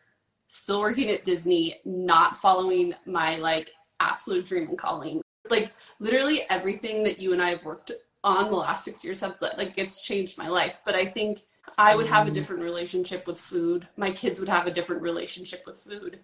still 0.47 0.79
working 0.79 1.09
at 1.09 1.23
Disney, 1.23 1.79
not 1.85 2.37
following 2.37 2.93
my 3.05 3.35
like 3.37 3.69
absolute 3.99 4.45
dream 4.45 4.69
and 4.69 4.77
calling. 4.77 5.21
Like 5.49 5.71
literally 5.99 6.43
everything 6.49 7.03
that 7.03 7.19
you 7.19 7.33
and 7.33 7.41
I 7.41 7.49
have 7.49 7.65
worked 7.65 7.91
on 8.23 8.49
the 8.49 8.57
last 8.57 8.83
six 8.83 9.03
years 9.03 9.21
have 9.21 9.39
like 9.41 9.73
it's 9.77 10.05
changed 10.05 10.37
my 10.37 10.47
life. 10.47 10.79
But 10.85 10.95
I 10.95 11.05
think 11.05 11.41
I 11.77 11.95
would 11.95 12.07
have 12.07 12.27
a 12.27 12.31
mm. 12.31 12.33
different 12.33 12.63
relationship 12.63 13.27
with 13.27 13.39
food. 13.39 13.87
My 13.95 14.11
kids 14.11 14.39
would 14.39 14.49
have 14.49 14.67
a 14.67 14.71
different 14.71 15.01
relationship 15.01 15.63
with 15.65 15.77
food. 15.77 16.19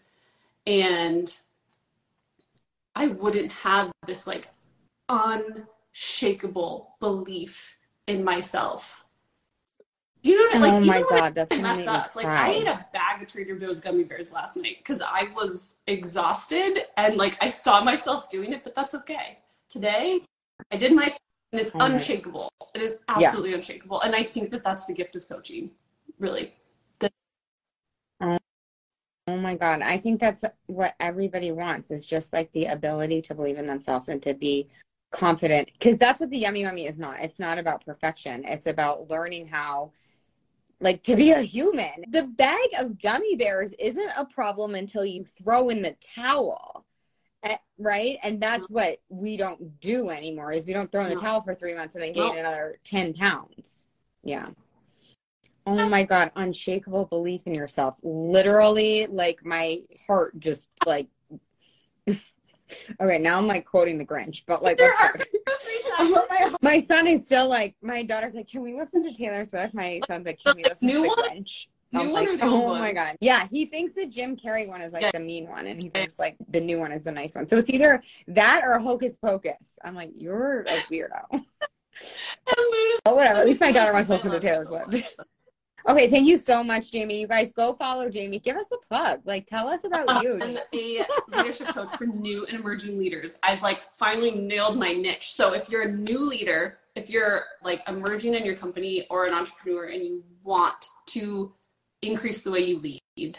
And 0.67 1.33
I 2.95 3.07
wouldn't 3.07 3.51
have 3.51 3.91
this 4.07 4.25
like 4.25 4.49
unshakable 5.09 6.95
belief 6.99 7.77
in 8.07 8.23
myself. 8.23 9.05
Do 10.23 10.31
you 10.31 10.37
know 10.37 10.45
what 10.45 10.55
I 10.55 10.59
like? 10.59 10.73
oh 10.73 10.77
even 10.77 10.87
my 10.87 11.03
when 11.03 11.13
I- 11.13 11.19
god, 11.19 11.35
that's 11.35 11.51
I 11.51 11.55
gonna 11.57 11.67
messed 11.67 11.79
make 11.81 11.87
me 11.89 11.95
up. 11.95 12.15
Like. 12.15 12.25
I 12.25 12.49
ate 12.51 12.67
a 12.67 12.85
bag 12.93 13.21
of 13.21 13.27
Trader 13.27 13.59
Joe's 13.59 13.79
gummy 13.79 14.03
bears 14.05 14.31
last 14.31 14.57
night 14.57 14.77
because 14.79 15.01
I 15.01 15.27
was 15.35 15.75
exhausted 15.87 16.79
and 16.97 17.17
like 17.17 17.37
I 17.41 17.47
saw 17.49 17.83
myself 17.83 18.29
doing 18.29 18.53
it, 18.53 18.63
but 18.63 18.73
that's 18.75 18.95
okay. 18.95 19.39
Today, 19.69 20.21
I 20.71 20.77
did 20.77 20.93
my 20.93 21.13
and 21.51 21.61
it's 21.61 21.73
Oh 21.75 21.85
unshakable. 21.85 22.49
It 22.73 22.81
is 22.81 22.97
Yeah. 23.07 23.27
absolutely 23.27 23.53
unshakable, 23.53 24.01
and 24.01 24.15
I 24.15 24.23
think 24.23 24.49
that 24.51 24.63
that's 24.63 24.85
the 24.85 24.93
gift 24.93 25.15
of 25.15 25.27
coaching. 25.29 25.71
Really, 26.19 26.53
Oh 28.21 28.37
my 29.27 29.55
God. 29.55 29.81
I 29.81 29.97
think 29.97 30.19
that's 30.19 30.43
what 30.67 30.93
everybody 30.99 31.51
wants 31.51 31.89
is 31.89 32.05
just 32.05 32.31
like 32.31 32.51
the 32.51 32.65
ability 32.65 33.23
to 33.23 33.33
believe 33.35 33.57
in 33.57 33.65
themselves 33.65 34.07
and 34.07 34.21
to 34.21 34.35
be 34.35 34.67
confident. 35.11 35.71
Because 35.73 35.97
that's 35.97 36.19
what 36.19 36.29
the 36.29 36.37
Yummy 36.37 36.63
Mummy 36.63 36.85
is 36.85 36.99
not. 36.99 37.19
It's 37.19 37.39
not 37.39 37.57
about 37.57 37.83
perfection, 37.85 38.43
it's 38.45 38.67
about 38.67 39.09
learning 39.09 39.47
how, 39.47 39.91
like, 40.79 41.01
to 41.03 41.15
be 41.15 41.31
a 41.31 41.41
human. 41.41 42.05
The 42.09 42.23
bag 42.23 42.69
of 42.77 43.01
gummy 43.01 43.35
bears 43.35 43.73
isn't 43.79 44.11
a 44.15 44.25
problem 44.25 44.75
until 44.75 45.03
you 45.05 45.25
throw 45.25 45.69
in 45.69 45.81
the 45.81 45.95
towel. 46.15 46.85
eh, 47.43 47.57
Right, 47.77 48.17
and 48.23 48.41
that's 48.41 48.69
what 48.69 48.99
we 49.09 49.37
don't 49.37 49.79
do 49.79 50.09
anymore. 50.09 50.51
Is 50.51 50.65
we 50.65 50.73
don't 50.73 50.91
throw 50.91 51.01
in 51.01 51.09
the 51.09 51.15
No. 51.15 51.21
towel 51.21 51.41
for 51.41 51.53
three 51.55 51.73
months 51.73 51.95
and 51.95 52.03
then 52.03 52.13
gain 52.13 52.33
No. 52.33 52.39
another 52.39 52.77
ten 52.83 53.13
pounds. 53.13 53.85
Yeah. 54.23 54.49
Oh 55.67 55.89
my 55.89 56.03
god, 56.03 56.31
unshakable 56.35 57.05
belief 57.05 57.41
in 57.45 57.55
yourself. 57.55 57.95
Literally, 58.03 59.07
like 59.07 59.43
my 59.43 59.81
heart 60.07 60.39
just 60.39 60.69
like. 60.85 61.07
okay, 62.07 63.17
now 63.17 63.37
I'm 63.37 63.47
like 63.47 63.65
quoting 63.65 63.97
the 63.97 64.05
Grinch, 64.05 64.43
but 64.45 64.63
like 64.63 64.79
heart 64.79 65.23
go. 65.97 66.55
my, 66.61 66.79
son 66.81 67.07
is 67.07 67.25
still 67.25 67.47
like 67.47 67.75
my 67.81 68.03
daughter's 68.03 68.33
like, 68.33 68.47
can 68.47 68.61
we 68.61 68.73
listen 68.73 69.03
to 69.03 69.13
Taylor 69.13 69.45
Swift? 69.45 69.73
My 69.73 70.01
son's 70.07 70.25
like, 70.25 70.39
can 70.39 70.55
we 70.55 70.63
listen 70.63 70.87
new 70.87 71.03
to 71.03 71.09
the 71.09 71.21
one? 71.21 71.29
Grinch? 71.29 71.67
New 71.91 72.11
one 72.11 72.25
like, 72.25 72.39
the 72.39 72.45
oh 72.45 72.49
old 72.49 72.63
oh 72.63 72.71
one? 72.71 72.81
my 72.81 72.93
god, 72.93 73.15
yeah. 73.21 73.47
He 73.49 73.65
thinks 73.65 73.93
the 73.93 74.05
Jim 74.05 74.35
Carrey 74.35 74.67
one 74.67 74.81
is 74.81 74.91
like 74.91 75.03
Yeah. 75.03 75.11
the 75.13 75.19
mean 75.19 75.47
one, 75.47 75.67
and 75.67 75.81
he 75.81 75.89
thinks 75.89 76.19
like 76.19 76.35
the 76.49 76.59
new 76.59 76.79
one 76.79 76.91
is 76.91 77.05
the 77.05 77.11
nice 77.11 77.35
one. 77.35 77.47
So 77.47 77.57
it's 77.57 77.69
either 77.69 78.01
that 78.27 78.63
or 78.65 78.79
Hocus 78.79 79.17
Pocus. 79.17 79.79
I'm 79.83 79.95
like, 79.95 80.11
you're 80.13 80.61
a 80.61 80.77
weirdo. 80.91 81.43
Oh, 83.05 83.15
whatever. 83.15 83.39
At 83.39 83.45
least 83.45 83.61
my 83.61 83.71
daughter 83.71 83.93
wants 83.93 84.09
to 84.09 84.15
listen 84.15 84.31
to 84.31 84.39
Taylor 84.41 84.65
Swift. 84.65 85.15
Okay, 85.87 86.09
thank 86.09 86.27
you 86.27 86.37
so 86.37 86.63
much, 86.63 86.91
Jaime. 86.91 87.19
You 87.19 87.27
guys 87.27 87.53
go 87.53 87.73
follow 87.73 88.11
Jaime. 88.11 88.39
Give 88.39 88.57
us 88.57 88.65
a 88.73 88.77
plug. 88.87 89.21
Like, 89.23 89.45
tell 89.45 89.67
us 89.67 89.83
about 89.83 90.23
you. 90.23 90.39
I'm 90.41 90.57
a 90.73 91.05
leadership 91.35 91.67
coach 91.67 91.91
for 91.91 92.05
new 92.05 92.45
and 92.47 92.59
emerging 92.59 92.97
leaders. 92.97 93.37
I've 93.43 93.61
like 93.61 93.83
finally 93.97 94.31
nailed 94.31 94.77
my 94.77 94.93
niche. 94.93 95.31
So 95.33 95.53
if 95.53 95.69
you're 95.69 95.83
a 95.83 95.91
new 95.91 96.27
leader 96.27 96.79
if 96.95 97.09
you're 97.09 97.43
like 97.61 97.83
emerging 97.87 98.33
in 98.35 98.45
your 98.45 98.55
company 98.55 99.05
or 99.09 99.25
an 99.25 99.33
entrepreneur 99.33 99.85
and 99.85 100.03
you 100.03 100.23
want 100.43 100.87
to 101.07 101.53
increase 102.01 102.41
the 102.41 102.51
way 102.51 102.61
you 102.61 102.79
lead, 102.79 103.37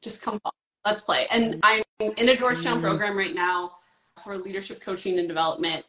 just 0.00 0.22
come 0.22 0.40
let's 0.84 1.02
play. 1.02 1.26
And 1.30 1.60
I'm 1.62 1.82
in 2.00 2.28
a 2.30 2.36
Georgetown 2.36 2.78
mm-hmm. 2.78 2.86
program 2.86 3.16
right 3.16 3.34
now 3.34 3.72
for 4.24 4.38
leadership 4.38 4.80
coaching 4.80 5.18
and 5.18 5.28
development 5.28 5.84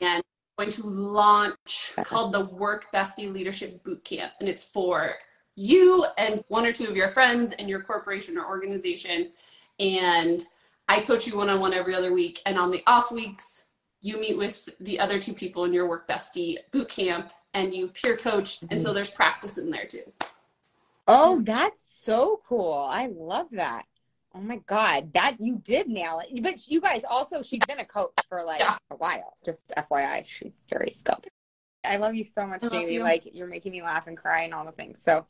and 0.00 0.22
going 0.56 0.70
to 0.70 0.86
launch 0.86 1.92
called 2.04 2.32
the 2.32 2.44
Work 2.44 2.86
Bestie 2.92 3.32
Leadership 3.32 3.82
Boot 3.82 4.04
Camp. 4.04 4.32
And 4.40 4.48
it's 4.48 4.64
for 4.64 5.14
you 5.56 6.06
and 6.18 6.44
one 6.48 6.66
or 6.66 6.72
two 6.72 6.86
of 6.86 6.96
your 6.96 7.08
friends 7.08 7.52
and 7.58 7.68
your 7.68 7.82
corporation 7.82 8.38
or 8.38 8.46
organization. 8.46 9.32
And 9.78 10.42
I 10.88 11.00
coach 11.00 11.26
you 11.26 11.36
one 11.36 11.50
on 11.50 11.60
one 11.60 11.74
every 11.74 11.94
other 11.94 12.12
week. 12.12 12.40
And 12.46 12.58
on 12.58 12.70
the 12.70 12.82
off 12.86 13.10
weeks, 13.10 13.66
you 14.00 14.20
meet 14.20 14.36
with 14.36 14.68
the 14.80 15.00
other 15.00 15.18
two 15.18 15.34
people 15.34 15.64
in 15.64 15.72
your 15.72 15.88
Work 15.88 16.06
Bestie 16.06 16.58
boot 16.70 16.88
camp 16.88 17.32
and 17.54 17.74
you 17.74 17.88
peer 17.88 18.16
coach. 18.16 18.58
And 18.70 18.80
so 18.80 18.88
mm-hmm. 18.88 18.96
there's 18.96 19.10
practice 19.10 19.58
in 19.58 19.70
there 19.70 19.86
too. 19.86 20.12
Oh, 21.06 21.40
that's 21.42 21.82
so 21.82 22.40
cool. 22.48 22.72
I 22.72 23.06
love 23.06 23.48
that. 23.52 23.86
Oh 24.34 24.40
my 24.40 24.60
God, 24.66 25.12
that 25.14 25.36
you 25.38 25.60
did 25.64 25.88
nail 25.88 26.20
it. 26.20 26.42
But 26.42 26.66
you 26.66 26.80
guys 26.80 27.02
also, 27.08 27.42
she's 27.42 27.60
been 27.68 27.78
a 27.78 27.84
coach 27.84 28.12
for 28.28 28.42
like 28.42 28.58
yeah. 28.58 28.76
a 28.90 28.96
while. 28.96 29.36
Just 29.44 29.72
FYI, 29.76 30.26
she's 30.26 30.62
very 30.68 30.90
skilled. 30.90 31.26
I 31.84 31.98
love 31.98 32.14
you 32.14 32.24
so 32.24 32.46
much, 32.46 32.62
Jaime. 32.62 32.94
You. 32.94 33.02
Like 33.02 33.28
you're 33.32 33.46
making 33.46 33.72
me 33.72 33.82
laugh 33.82 34.06
and 34.06 34.16
cry 34.16 34.42
and 34.42 34.52
all 34.52 34.64
the 34.64 34.72
things. 34.72 35.02
So 35.02 35.26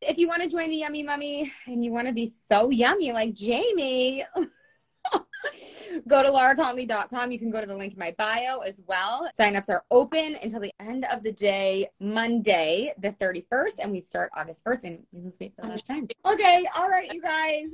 if 0.00 0.18
you 0.18 0.28
want 0.28 0.42
to 0.42 0.48
join 0.48 0.70
the 0.70 0.76
Yummy 0.76 1.02
Mummy 1.02 1.52
and 1.66 1.84
you 1.84 1.92
want 1.92 2.06
to 2.06 2.12
be 2.12 2.26
so 2.26 2.70
yummy 2.70 3.12
like 3.12 3.34
Jaime, 3.38 4.24
go 6.08 6.22
to 6.22 6.30
lauraconley.com. 6.30 7.32
You 7.32 7.38
can 7.38 7.50
go 7.50 7.60
to 7.60 7.66
the 7.66 7.76
link 7.76 7.94
in 7.94 7.98
my 7.98 8.14
bio 8.18 8.60
as 8.60 8.80
well. 8.86 9.28
Signups 9.38 9.68
are 9.68 9.84
open 9.90 10.36
until 10.42 10.60
the 10.60 10.72
end 10.80 11.06
of 11.10 11.22
the 11.22 11.32
day, 11.32 11.88
Monday, 12.00 12.92
the 12.98 13.12
31st, 13.12 13.76
and 13.78 13.90
we 13.90 14.00
start 14.00 14.30
August 14.36 14.64
1st. 14.64 14.84
And 14.84 15.06
let's 15.12 15.38
wait 15.40 15.54
for 15.56 15.62
the 15.62 15.68
last 15.68 15.86
time. 15.86 16.08
Okay, 16.26 16.66
all 16.76 16.88
right, 16.88 17.12
you 17.12 17.22
guys. 17.22 17.68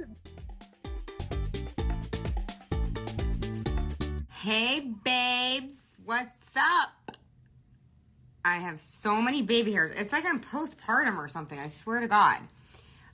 Hey, 4.44 4.80
babes, 4.80 5.96
what's 6.04 6.54
up? 6.54 7.16
I 8.44 8.56
have 8.58 8.78
so 8.78 9.22
many 9.22 9.40
baby 9.40 9.72
hairs. 9.72 9.92
It's 9.96 10.12
like 10.12 10.26
I'm 10.26 10.38
postpartum 10.38 11.16
or 11.16 11.28
something. 11.28 11.58
I 11.58 11.70
swear 11.70 12.00
to 12.00 12.08
God. 12.08 12.40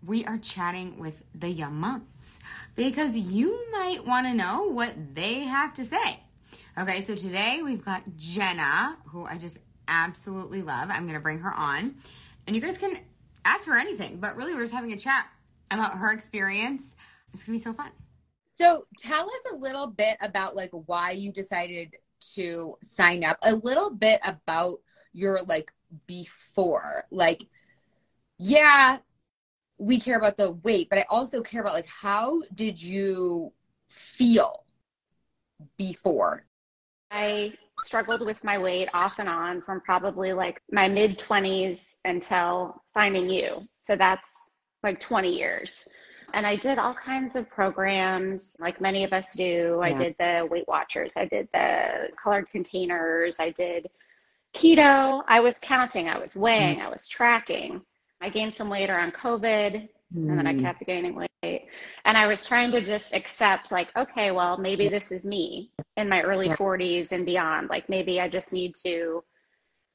We 0.05 0.25
are 0.25 0.39
chatting 0.39 0.99
with 0.99 1.23
the 1.37 1.49
Yum 1.49 1.79
Mums 1.79 2.41
because 2.75 3.17
you 3.17 3.65
might 3.71 4.05
want 4.05 4.27
to 4.27 4.35
know 4.35 4.73
what 4.73 4.93
they 5.15 5.43
have 5.43 5.73
to 5.75 5.85
say. 5.85 6.21
Okay, 6.77 7.01
so 7.01 7.15
today 7.15 7.61
we've 7.63 7.85
got 7.85 8.03
Jenna, 8.17 8.97
who 9.07 9.25
I 9.25 9.39
just 9.39 9.59
absolutely 9.87 10.63
love. 10.63 10.89
I'm 10.91 11.05
going 11.05 11.15
to 11.15 11.21
bring 11.21 11.39
her 11.39 11.55
on, 11.55 11.95
and 12.49 12.57
you 12.57 12.61
guys 12.61 12.77
can 12.77 12.99
ask 13.45 13.69
her 13.69 13.79
anything, 13.79 14.17
but 14.17 14.35
really, 14.35 14.53
we're 14.53 14.63
just 14.63 14.75
having 14.75 14.91
a 14.95 14.99
chat 14.99 15.27
about 15.71 15.97
her 15.97 16.11
experience. 16.11 16.97
It's 17.33 17.45
going 17.45 17.57
to 17.57 17.65
be 17.65 17.71
so 17.71 17.73
fun. 17.73 17.93
So 18.61 18.85
tell 18.99 19.25
us 19.25 19.53
a 19.55 19.57
little 19.57 19.87
bit 19.87 20.19
about 20.21 20.55
like 20.55 20.69
why 20.73 21.13
you 21.13 21.33
decided 21.33 21.97
to 22.35 22.77
sign 22.83 23.25
up. 23.25 23.39
A 23.43 23.55
little 23.55 23.89
bit 23.89 24.21
about 24.23 24.81
your 25.15 25.43
like 25.45 25.73
before. 26.07 27.05
Like, 27.11 27.43
yeah, 28.39 28.99
we 29.79 29.99
care 29.99 30.19
about 30.19 30.37
the 30.37 30.53
weight, 30.63 30.91
but 30.91 30.99
I 30.99 31.07
also 31.09 31.41
care 31.41 31.63
about 31.63 31.73
like 31.73 31.89
how 31.89 32.43
did 32.55 32.81
you 32.81 33.51
feel 33.89 34.67
before? 35.79 36.45
I 37.11 37.55
struggled 37.83 38.21
with 38.21 38.45
my 38.45 38.59
weight 38.59 38.91
off 38.93 39.19
and 39.19 39.29
on 39.29 39.63
from 39.63 39.81
probably 39.81 40.35
like 40.35 40.61
my 40.71 40.87
mid 40.87 41.19
20s 41.19 41.97
until 42.05 42.83
finding 42.93 43.31
you. 43.31 43.67
So 43.81 43.97
that's 43.97 44.59
like 44.83 45.01
20 45.01 45.35
years. 45.35 45.89
And 46.35 46.47
I 46.47 46.57
did 46.57 46.79
all 46.79 46.95
kinds 46.95 47.37
of 47.37 47.49
programs, 47.51 48.57
like 48.59 48.81
many 48.81 49.05
of 49.05 49.13
us 49.13 49.33
do. 49.35 49.81
I 49.83 49.93
did 49.93 50.15
the 50.19 50.47
Weight 50.51 50.67
Watchers, 50.69 51.15
I 51.17 51.27
did 51.27 51.49
the 51.53 52.09
colored 52.23 52.49
containers, 52.51 53.39
I 53.39 53.51
did 53.51 53.89
keto. 54.55 55.23
I 55.27 55.41
was 55.41 55.59
counting, 55.61 56.09
I 56.09 56.19
was 56.19 56.37
weighing, 56.37 56.79
mm. 56.79 56.87
I 56.87 56.89
was 56.89 57.07
tracking. 57.07 57.83
I 58.21 58.29
gained 58.29 58.55
some 58.55 58.69
weight 58.69 58.91
around 58.91 59.15
COVID, 59.15 59.73
mm. 59.75 59.89
and 60.15 60.39
then 60.39 60.47
I 60.47 60.55
mm. 60.55 60.63
kept 60.63 60.85
gaining 60.87 61.15
weight. 61.15 61.67
And 62.05 62.19
I 62.19 62.27
was 62.27 62.45
trying 62.45 62.71
to 62.73 62.81
just 62.81 63.15
accept, 63.15 63.73
like, 63.73 63.89
okay, 63.97 64.31
well, 64.31 64.59
maybe 64.59 64.89
this 64.89 65.11
is 65.11 65.25
me 65.25 65.71
in 65.97 66.09
my 66.09 66.21
early 66.21 66.49
yeah. 66.49 66.57
40s 66.57 67.13
and 67.13 67.25
beyond. 67.25 67.71
Like, 67.71 67.89
maybe 67.89 68.21
I 68.21 68.29
just 68.29 68.53
need 68.53 68.75
to 68.83 69.25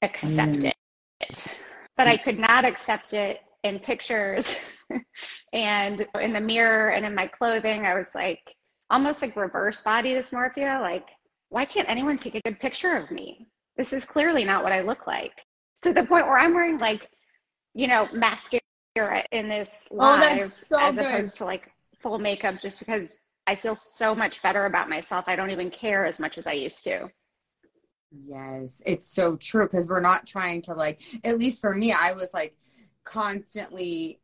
accept 0.01 0.53
mm. 0.53 0.73
it. 1.21 1.57
But 1.97 2.07
I 2.07 2.17
could 2.17 2.39
not 2.39 2.65
accept 2.65 3.13
it 3.13 3.41
in 3.65 3.79
pictures 3.79 4.55
and 5.53 6.05
in 6.21 6.33
the 6.33 6.39
mirror 6.39 6.89
and 6.91 7.03
in 7.03 7.15
my 7.15 7.25
clothing. 7.25 7.85
I 7.85 7.95
was 7.95 8.13
like 8.13 8.55
almost 8.91 9.21
like 9.21 9.35
reverse 9.35 9.81
body 9.81 10.13
dysmorphia. 10.13 10.79
Like, 10.79 11.07
why 11.49 11.65
can't 11.65 11.89
anyone 11.89 12.15
take 12.15 12.35
a 12.35 12.41
good 12.41 12.59
picture 12.59 12.95
of 12.95 13.09
me? 13.09 13.47
This 13.75 13.91
is 13.91 14.05
clearly 14.05 14.45
not 14.45 14.63
what 14.63 14.71
I 14.71 14.81
look 14.81 15.07
like. 15.07 15.33
To 15.81 15.91
the 15.91 16.05
point 16.05 16.27
where 16.27 16.37
I'm 16.37 16.53
wearing 16.53 16.77
like, 16.77 17.09
you 17.73 17.87
know, 17.87 18.07
mascara 18.13 18.61
in 19.31 19.49
this 19.49 19.87
oh, 19.91 19.95
live 19.95 20.41
oh, 20.43 20.47
so 20.47 20.79
as 20.79 20.95
good. 20.95 21.05
opposed 21.05 21.37
to 21.37 21.45
like 21.45 21.71
full 22.01 22.19
makeup 22.19 22.61
just 22.61 22.77
because 22.77 23.17
I 23.47 23.55
feel 23.55 23.75
so 23.75 24.13
much 24.13 24.43
better 24.43 24.65
about 24.65 24.89
myself. 24.89 25.25
I 25.27 25.35
don't 25.35 25.51
even 25.51 25.71
care 25.71 26.05
as 26.05 26.19
much 26.19 26.37
as 26.37 26.45
I 26.45 26.53
used 26.53 26.83
to. 26.83 27.09
Yes, 28.27 28.81
it's 28.85 29.11
so 29.11 29.35
true 29.37 29.65
because 29.65 29.87
we're 29.87 29.99
not 29.99 30.27
trying 30.27 30.61
to 30.63 30.73
like, 30.73 31.01
at 31.23 31.39
least 31.39 31.61
for 31.61 31.75
me, 31.75 31.91
I 31.91 32.13
was 32.13 32.29
like 32.31 32.55
constantly 33.05 34.19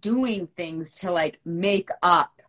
doing 0.00 0.46
things 0.56 0.94
to 1.00 1.10
like 1.10 1.40
make 1.44 1.88
up 2.02 2.40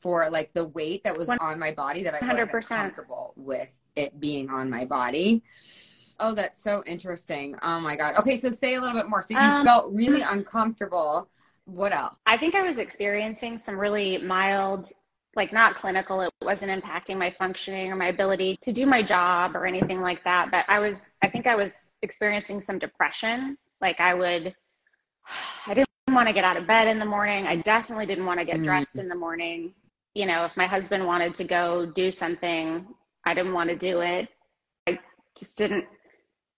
for 0.00 0.28
like 0.30 0.52
the 0.52 0.66
weight 0.68 1.02
that 1.04 1.16
was 1.16 1.28
100%. 1.28 1.40
on 1.40 1.58
my 1.58 1.72
body 1.72 2.02
that 2.04 2.14
I 2.14 2.32
wasn't 2.32 2.66
comfortable 2.66 3.32
with 3.36 3.76
it 3.96 4.20
being 4.20 4.50
on 4.50 4.70
my 4.70 4.84
body. 4.84 5.42
Oh, 6.20 6.34
that's 6.34 6.62
so 6.62 6.82
interesting. 6.86 7.56
Oh 7.62 7.80
my 7.80 7.96
god. 7.96 8.14
Okay, 8.18 8.36
so 8.36 8.50
say 8.50 8.74
a 8.74 8.80
little 8.80 8.96
bit 8.96 9.08
more. 9.08 9.22
So 9.22 9.34
you 9.34 9.40
um, 9.40 9.64
felt 9.64 9.92
really 9.92 10.22
uncomfortable. 10.22 11.28
What 11.64 11.92
else? 11.92 12.14
I 12.26 12.36
think 12.36 12.54
I 12.54 12.62
was 12.62 12.78
experiencing 12.78 13.58
some 13.58 13.78
really 13.78 14.18
mild 14.18 14.92
like 15.36 15.52
not 15.52 15.74
clinical 15.74 16.22
it 16.22 16.32
wasn't 16.42 16.82
impacting 16.82 17.18
my 17.18 17.30
functioning 17.30 17.92
or 17.92 17.96
my 17.96 18.08
ability 18.08 18.58
to 18.62 18.72
do 18.72 18.86
my 18.86 19.02
job 19.02 19.54
or 19.54 19.66
anything 19.66 20.00
like 20.00 20.24
that 20.24 20.50
but 20.50 20.64
i 20.66 20.80
was 20.80 21.18
i 21.22 21.28
think 21.28 21.46
i 21.46 21.54
was 21.54 21.98
experiencing 22.02 22.58
some 22.58 22.78
depression 22.78 23.56
like 23.82 24.00
i 24.00 24.14
would 24.14 24.54
i 25.66 25.74
didn't 25.74 25.86
want 26.14 26.28
to 26.28 26.32
get 26.32 26.44
out 26.44 26.56
of 26.56 26.66
bed 26.66 26.88
in 26.88 26.98
the 26.98 27.04
morning. 27.04 27.46
I 27.46 27.56
definitely 27.56 28.06
didn't 28.06 28.26
want 28.26 28.40
to 28.40 28.46
get 28.46 28.62
dressed 28.62 28.96
mm. 28.96 29.00
in 29.00 29.08
the 29.08 29.14
morning. 29.14 29.74
You 30.14 30.26
know, 30.26 30.44
if 30.44 30.56
my 30.56 30.66
husband 30.66 31.06
wanted 31.06 31.34
to 31.34 31.44
go 31.44 31.86
do 31.86 32.10
something, 32.10 32.86
I 33.24 33.34
didn't 33.34 33.52
want 33.52 33.70
to 33.70 33.76
do 33.76 34.00
it. 34.00 34.28
I 34.88 34.98
just 35.38 35.58
didn't 35.58 35.84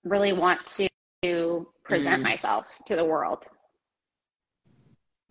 really 0.04 0.32
want 0.32 0.64
to, 0.76 0.88
to 1.22 1.66
present 1.82 2.20
mm. 2.20 2.24
myself 2.24 2.66
to 2.86 2.94
the 2.94 3.04
world. 3.04 3.46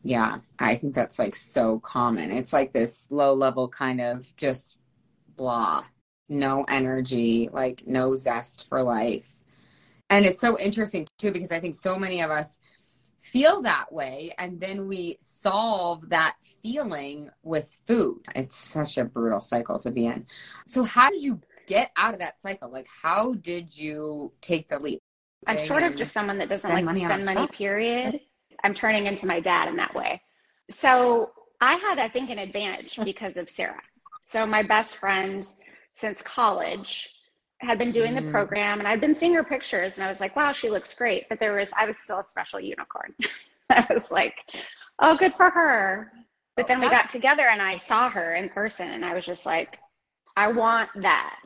Yeah, 0.04 0.38
I 0.60 0.76
think 0.76 0.94
that's 0.94 1.20
like 1.20 1.36
so 1.36 1.80
common. 1.80 2.32
It's 2.32 2.54
like 2.54 2.74
this 2.74 3.08
low 3.10 3.34
level 3.34 3.68
kind 3.68 4.02
of 4.02 4.36
just 4.36 4.78
blah, 5.36 5.84
no 6.28 6.66
energy, 6.68 7.50
like 7.52 7.84
no 7.86 8.16
zest 8.16 8.68
for 8.68 8.82
life. 8.84 9.34
And 10.10 10.26
it's 10.26 10.42
so 10.42 10.58
interesting 10.58 11.08
too 11.18 11.32
because 11.32 11.52
I 11.52 11.60
think 11.60 11.76
so 11.76 11.98
many 11.98 12.22
of 12.22 12.32
us 12.32 12.60
feel 13.32 13.62
that 13.62 13.92
way 13.92 14.34
and 14.38 14.60
then 14.60 14.88
we 14.88 15.18
solve 15.22 16.10
that 16.10 16.36
feeling 16.64 17.30
with 17.44 17.78
food. 17.88 18.22
It's 18.36 18.56
such 18.56 18.98
a 18.98 19.06
brutal 19.06 19.42
cycle 19.42 19.80
to 19.80 19.92
be 19.92 20.06
in. 20.06 20.26
So 20.66 20.84
how 20.84 21.10
did 21.10 21.22
you 21.22 21.42
get 21.68 21.92
out 21.98 22.14
of 22.14 22.20
that 22.20 22.42
cycle? 22.42 22.72
Like 22.72 22.88
how 23.02 23.34
did 23.34 23.76
you 23.76 24.32
take 24.42 24.70
the 24.70 24.80
leap? 24.80 25.02
I'm 25.46 25.60
sort 25.60 25.84
of 25.84 25.96
just 25.96 26.14
someone 26.14 26.38
that 26.40 26.50
doesn't 26.50 26.70
like 26.70 26.88
to 26.88 27.00
spend 27.00 27.26
money 27.26 27.48
period. 27.48 28.20
I'm 28.64 28.74
turning 28.74 29.06
into 29.06 29.26
my 29.26 29.40
dad 29.40 29.70
in 29.70 29.76
that 29.78 29.94
way. 29.94 30.22
So 30.70 31.32
i 31.60 31.74
had 31.74 31.98
i 31.98 32.08
think 32.08 32.30
an 32.30 32.38
advantage 32.38 33.00
because 33.04 33.36
of 33.38 33.50
sarah. 33.50 33.82
So 34.26 34.46
my 34.46 34.64
best 34.64 34.98
friend 34.98 35.48
since 35.94 36.22
college 36.22 37.10
had 37.60 37.78
been 37.78 37.92
doing 37.92 38.14
mm. 38.14 38.26
the 38.26 38.32
program 38.32 38.80
and 38.80 38.88
I'd 38.88 39.02
been 39.02 39.16
seeing 39.16 39.34
her 39.34 39.44
pictures 39.44 39.98
and 39.98 40.06
I 40.06 40.10
was 40.10 40.20
like, 40.20 40.36
wow, 40.36 40.52
she 40.52 40.70
looks 40.70 40.94
great. 40.94 41.28
But 41.30 41.40
there 41.40 41.56
was, 41.56 41.72
I 41.78 41.86
was 41.86 41.98
still 41.98 42.20
a 42.20 42.24
special 42.24 42.60
unicorn. 42.60 43.16
I 43.70 43.86
was 43.90 44.12
like, 44.12 44.36
oh, 45.00 45.18
good 45.18 45.34
for 45.36 45.50
her. 45.50 46.12
But 46.56 46.68
then 46.68 46.80
we 46.80 46.90
got 46.90 47.10
together 47.10 47.50
and 47.50 47.62
I 47.62 47.78
saw 47.78 48.10
her 48.10 48.36
in 48.36 48.50
person 48.50 48.90
and 48.90 49.06
I 49.06 49.14
was 49.14 49.26
just 49.26 49.46
like, 49.46 49.78
I 50.36 50.52
want 50.52 50.90
that. 51.02 51.40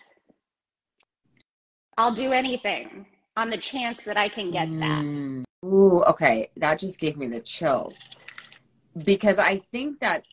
I'll 1.97 2.15
do 2.15 2.31
anything 2.31 3.05
on 3.37 3.49
the 3.49 3.57
chance 3.57 4.03
that 4.03 4.17
I 4.17 4.29
can 4.29 4.51
get 4.51 4.69
that. 4.79 5.03
Mm. 5.03 5.43
Ooh, 5.65 6.03
okay. 6.03 6.49
That 6.57 6.79
just 6.79 6.99
gave 6.99 7.17
me 7.17 7.27
the 7.27 7.41
chills. 7.41 7.97
Because 9.05 9.37
I 9.37 9.59
think 9.71 9.99
that 9.99 10.25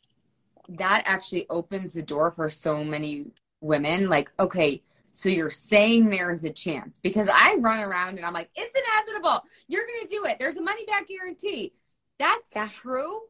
that 0.68 1.02
actually 1.06 1.46
opens 1.50 1.92
the 1.92 2.02
door 2.02 2.32
for 2.32 2.50
so 2.50 2.84
many 2.84 3.26
women. 3.60 4.08
Like, 4.08 4.30
okay, 4.38 4.82
So 5.18 5.28
you're 5.28 5.50
saying 5.50 6.10
there's 6.10 6.44
a 6.44 6.50
chance 6.50 7.00
because 7.02 7.28
I 7.32 7.56
run 7.56 7.80
around 7.80 8.18
and 8.18 8.24
I'm 8.24 8.32
like, 8.32 8.50
it's 8.54 8.76
inevitable. 8.76 9.42
You're 9.66 9.84
going 9.84 10.06
to 10.06 10.08
do 10.08 10.24
it. 10.26 10.36
There's 10.38 10.58
a 10.58 10.62
money 10.62 10.84
back 10.86 11.08
guarantee. 11.08 11.74
That's 12.20 12.54
Yeah. 12.54 12.68
true. 12.68 13.22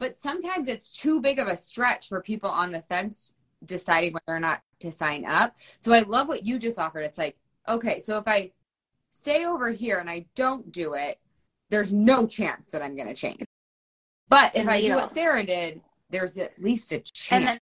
But 0.00 0.18
sometimes 0.18 0.66
it's 0.66 0.90
too 0.90 1.20
big 1.20 1.38
of 1.38 1.46
a 1.46 1.56
stretch 1.56 2.08
for 2.08 2.20
people 2.20 2.50
on 2.50 2.72
the 2.72 2.82
fence 2.82 3.32
deciding 3.64 4.12
whether 4.14 4.36
or 4.36 4.40
not 4.40 4.60
to 4.80 4.90
sign 4.90 5.24
up. 5.24 5.54
So 5.78 5.92
I 5.92 6.00
love 6.00 6.26
what 6.26 6.44
you 6.44 6.58
just 6.58 6.80
offered. 6.80 7.02
It's 7.02 7.16
like, 7.16 7.36
okay, 7.68 8.02
so 8.02 8.18
if 8.18 8.26
I 8.26 8.50
stay 9.12 9.46
over 9.46 9.70
here 9.70 9.98
and 9.98 10.10
I 10.10 10.26
don't 10.34 10.72
do 10.72 10.94
it, 10.94 11.20
there's 11.70 11.92
no 11.92 12.26
chance 12.26 12.70
that 12.70 12.82
I'm 12.82 12.96
going 12.96 13.08
to 13.08 13.14
change. 13.14 13.44
But 14.28 14.50
if 14.56 14.62
And 14.62 14.70
I 14.70 14.80
do 14.80 14.94
what 14.96 15.14
Sarah 15.14 15.46
did, 15.46 15.80
there's 16.10 16.38
at 16.38 16.60
least 16.60 16.90
a 16.90 16.96
And 16.96 17.04
chance. 17.12 17.44
then 17.44 17.60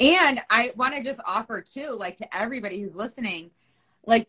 And 0.00 0.40
I 0.48 0.72
want 0.76 0.94
to 0.94 1.02
just 1.02 1.20
offer 1.26 1.60
too, 1.62 1.88
like 1.90 2.16
to 2.18 2.36
everybody 2.36 2.80
who's 2.80 2.94
listening, 2.94 3.50
like 4.06 4.28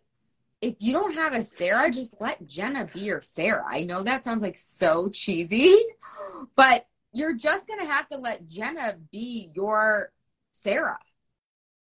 if 0.62 0.75
you 0.79 0.91
don't 0.93 1.13
have 1.13 1.34
a 1.34 1.43
Sarah, 1.43 1.89
just 1.91 2.15
let 2.19 2.45
Jenna 2.47 2.89
be 2.93 3.01
your 3.01 3.21
Sarah. 3.21 3.63
I 3.67 3.84
know 3.84 4.03
that 4.03 4.23
sounds 4.23 4.41
like 4.41 4.58
so 4.58 5.10
cheesy, 5.10 5.77
but 6.55 6.86
you're 7.13 7.36
just 7.36 7.67
going 7.67 7.79
to 7.79 7.86
have 7.86 8.08
to 8.10 8.17
let 8.17 8.47
Jenna 8.49 8.97
be 9.12 9.51
your 9.55 10.12
Sarah. 10.53 10.99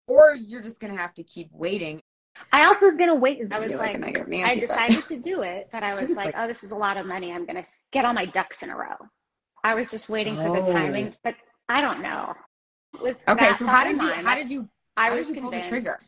Or 0.07 0.35
you're 0.35 0.63
just 0.63 0.81
going 0.81 0.95
to 0.95 0.99
have 1.01 1.13
to 1.15 1.23
keep 1.23 1.51
waiting. 1.53 2.01
I 2.53 2.67
also 2.67 2.87
was 2.87 2.95
going 2.95 3.09
to 3.11 3.15
wait. 3.17 3.41
Is 3.41 3.51
I 3.51 3.59
was 3.59 3.73
really 3.73 3.87
like, 3.89 3.97
a 3.97 3.99
negative 3.99 4.27
I 4.29 4.31
Nancy, 4.31 4.61
but- 4.61 4.67
decided 4.69 5.07
to 5.07 5.17
do 5.19 5.43
it, 5.43 5.69
but 5.73 5.83
I 5.83 5.95
was 6.01 6.11
like, 6.17 6.27
like- 6.27 6.35
oh, 6.39 6.47
this 6.47 6.63
is 6.63 6.71
a 6.71 6.77
lot 6.77 6.97
of 6.99 7.05
money. 7.07 7.33
I'm 7.33 7.45
going 7.47 7.63
to 7.63 7.69
get 7.91 8.05
all 8.05 8.13
my 8.15 8.27
ducks 8.27 8.63
in 8.63 8.71
a 8.71 8.77
row. 8.77 8.95
I 9.65 9.75
was 9.75 9.91
just 9.91 10.09
waiting 10.09 10.37
for 10.37 10.45
the 10.53 10.61
Oh. 10.61 10.73
timing, 10.73 11.13
but 11.25 11.35
I 11.69 11.81
don't 11.81 12.01
know. 12.01 12.35
With 13.01 13.17
Okay, 13.29 13.53
so 13.55 13.67
how 13.67 13.85
did 13.85 13.93
you 13.93 14.03
mind, 14.03 14.27
how 14.27 14.35
did 14.35 14.51
you 14.51 14.69
I 14.97 15.11
was 15.11 15.29
you 15.29 15.41
pull 15.41 15.51
the 15.51 15.61
convinced. 15.61 15.69
trigger? 15.69 15.99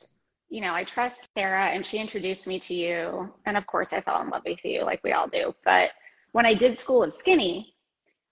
You 0.48 0.60
know, 0.60 0.74
I 0.74 0.82
trust 0.82 1.28
Sarah, 1.36 1.66
and 1.66 1.86
she 1.86 1.98
introduced 1.98 2.46
me 2.46 2.58
to 2.60 2.74
you, 2.74 3.32
and 3.46 3.56
of 3.56 3.66
course, 3.66 3.92
I 3.92 4.00
fell 4.00 4.20
in 4.22 4.30
love 4.30 4.42
with 4.44 4.64
you, 4.64 4.82
like 4.82 5.00
we 5.04 5.12
all 5.12 5.28
do. 5.28 5.54
But 5.64 5.90
when 6.32 6.44
I 6.44 6.54
did 6.54 6.78
School 6.78 7.04
of 7.04 7.12
Skinny, 7.12 7.74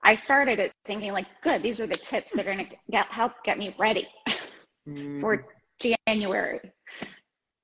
I 0.02 0.14
started 0.14 0.58
it 0.58 0.72
thinking 0.84 1.12
like, 1.12 1.26
good, 1.42 1.62
these 1.62 1.80
are 1.80 1.86
the 1.86 1.96
tips 1.96 2.32
that 2.32 2.46
are 2.46 2.54
going 2.54 2.66
to 2.66 2.76
get 2.90 3.06
help 3.06 3.32
get 3.44 3.58
me 3.58 3.74
ready 3.78 4.08
for 5.20 5.38
mm-hmm. 5.38 5.92
January. 6.06 6.60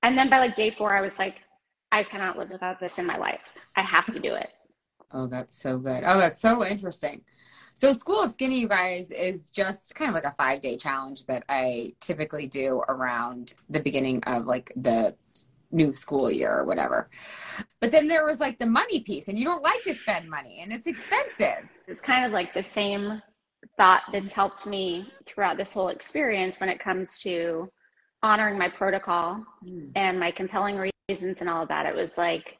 And 0.03 0.19
then 0.19 0.29
by 0.29 0.39
like 0.39 0.57
day 0.57 0.71
four, 0.71 0.95
I 0.95 1.01
was 1.01 1.19
like, 1.19 1.37
I 1.91 2.03
cannot 2.03 2.37
live 2.37 2.51
without 2.51 2.81
this 2.81 2.99
in 2.99 3.07
my 3.07 3.17
life. 3.17 3.41
I 3.77 3.83
have 3.83 4.13
to 4.13 4.19
do 4.19 4.35
it. 4.35 4.51
Oh, 5.13 5.27
that's 5.27 5.61
so 5.61 5.79
good. 5.79 6.03
Oh, 6.05 6.19
that's 6.19 6.41
so 6.41 6.65
interesting. 6.65 7.23
So, 7.77 7.93
School 7.93 8.23
of 8.23 8.31
Skinny, 8.31 8.61
you 8.61 8.69
guys, 8.69 9.11
is 9.11 9.51
just 9.51 9.95
kind 9.97 10.09
of 10.09 10.15
like 10.15 10.25
a 10.25 10.35
five 10.39 10.63
day 10.63 10.77
challenge 10.77 11.27
that 11.27 11.43
I 11.49 11.93
typically 12.01 12.47
do 12.47 12.83
around 12.89 13.55
the 13.69 13.81
beginning 13.81 14.23
of 14.25 14.47
like 14.47 14.73
the 14.77 15.17
new 15.73 15.93
school 15.93 16.31
year 16.31 16.61
or 16.61 16.67
whatever. 16.67 17.11
But 17.81 17.91
then 17.91 18.07
there 18.07 18.25
was 18.25 18.39
like 18.39 18.61
the 18.61 18.67
money 18.67 19.01
piece, 19.01 19.27
and 19.27 19.37
you 19.37 19.45
don't 19.45 19.63
like 19.63 19.83
to 19.83 19.95
spend 19.95 20.31
money, 20.31 20.61
and 20.63 20.73
it's 20.73 20.87
expensive. 20.87 21.69
It's 21.89 22.01
kind 22.01 22.25
of 22.25 22.31
like 22.31 22.55
the 22.55 22.63
same 22.63 23.21
thought 23.77 24.03
that's 24.13 24.33
helped 24.33 24.67
me 24.67 25.13
throughout 25.27 25.57
this 25.57 25.73
whole 25.73 25.89
experience 25.89 26.61
when 26.61 26.69
it 26.69 26.79
comes 26.79 27.19
to 27.19 27.69
honoring 28.23 28.57
my 28.57 28.69
protocol 28.69 29.45
and 29.97 30.21
my 30.21 30.31
compelling 30.31 30.91
reasons 31.09 31.41
and 31.41 31.51
all 31.51 31.63
of 31.63 31.69
that. 31.69 31.87
It 31.87 31.95
was 31.95 32.17
like, 32.17 32.57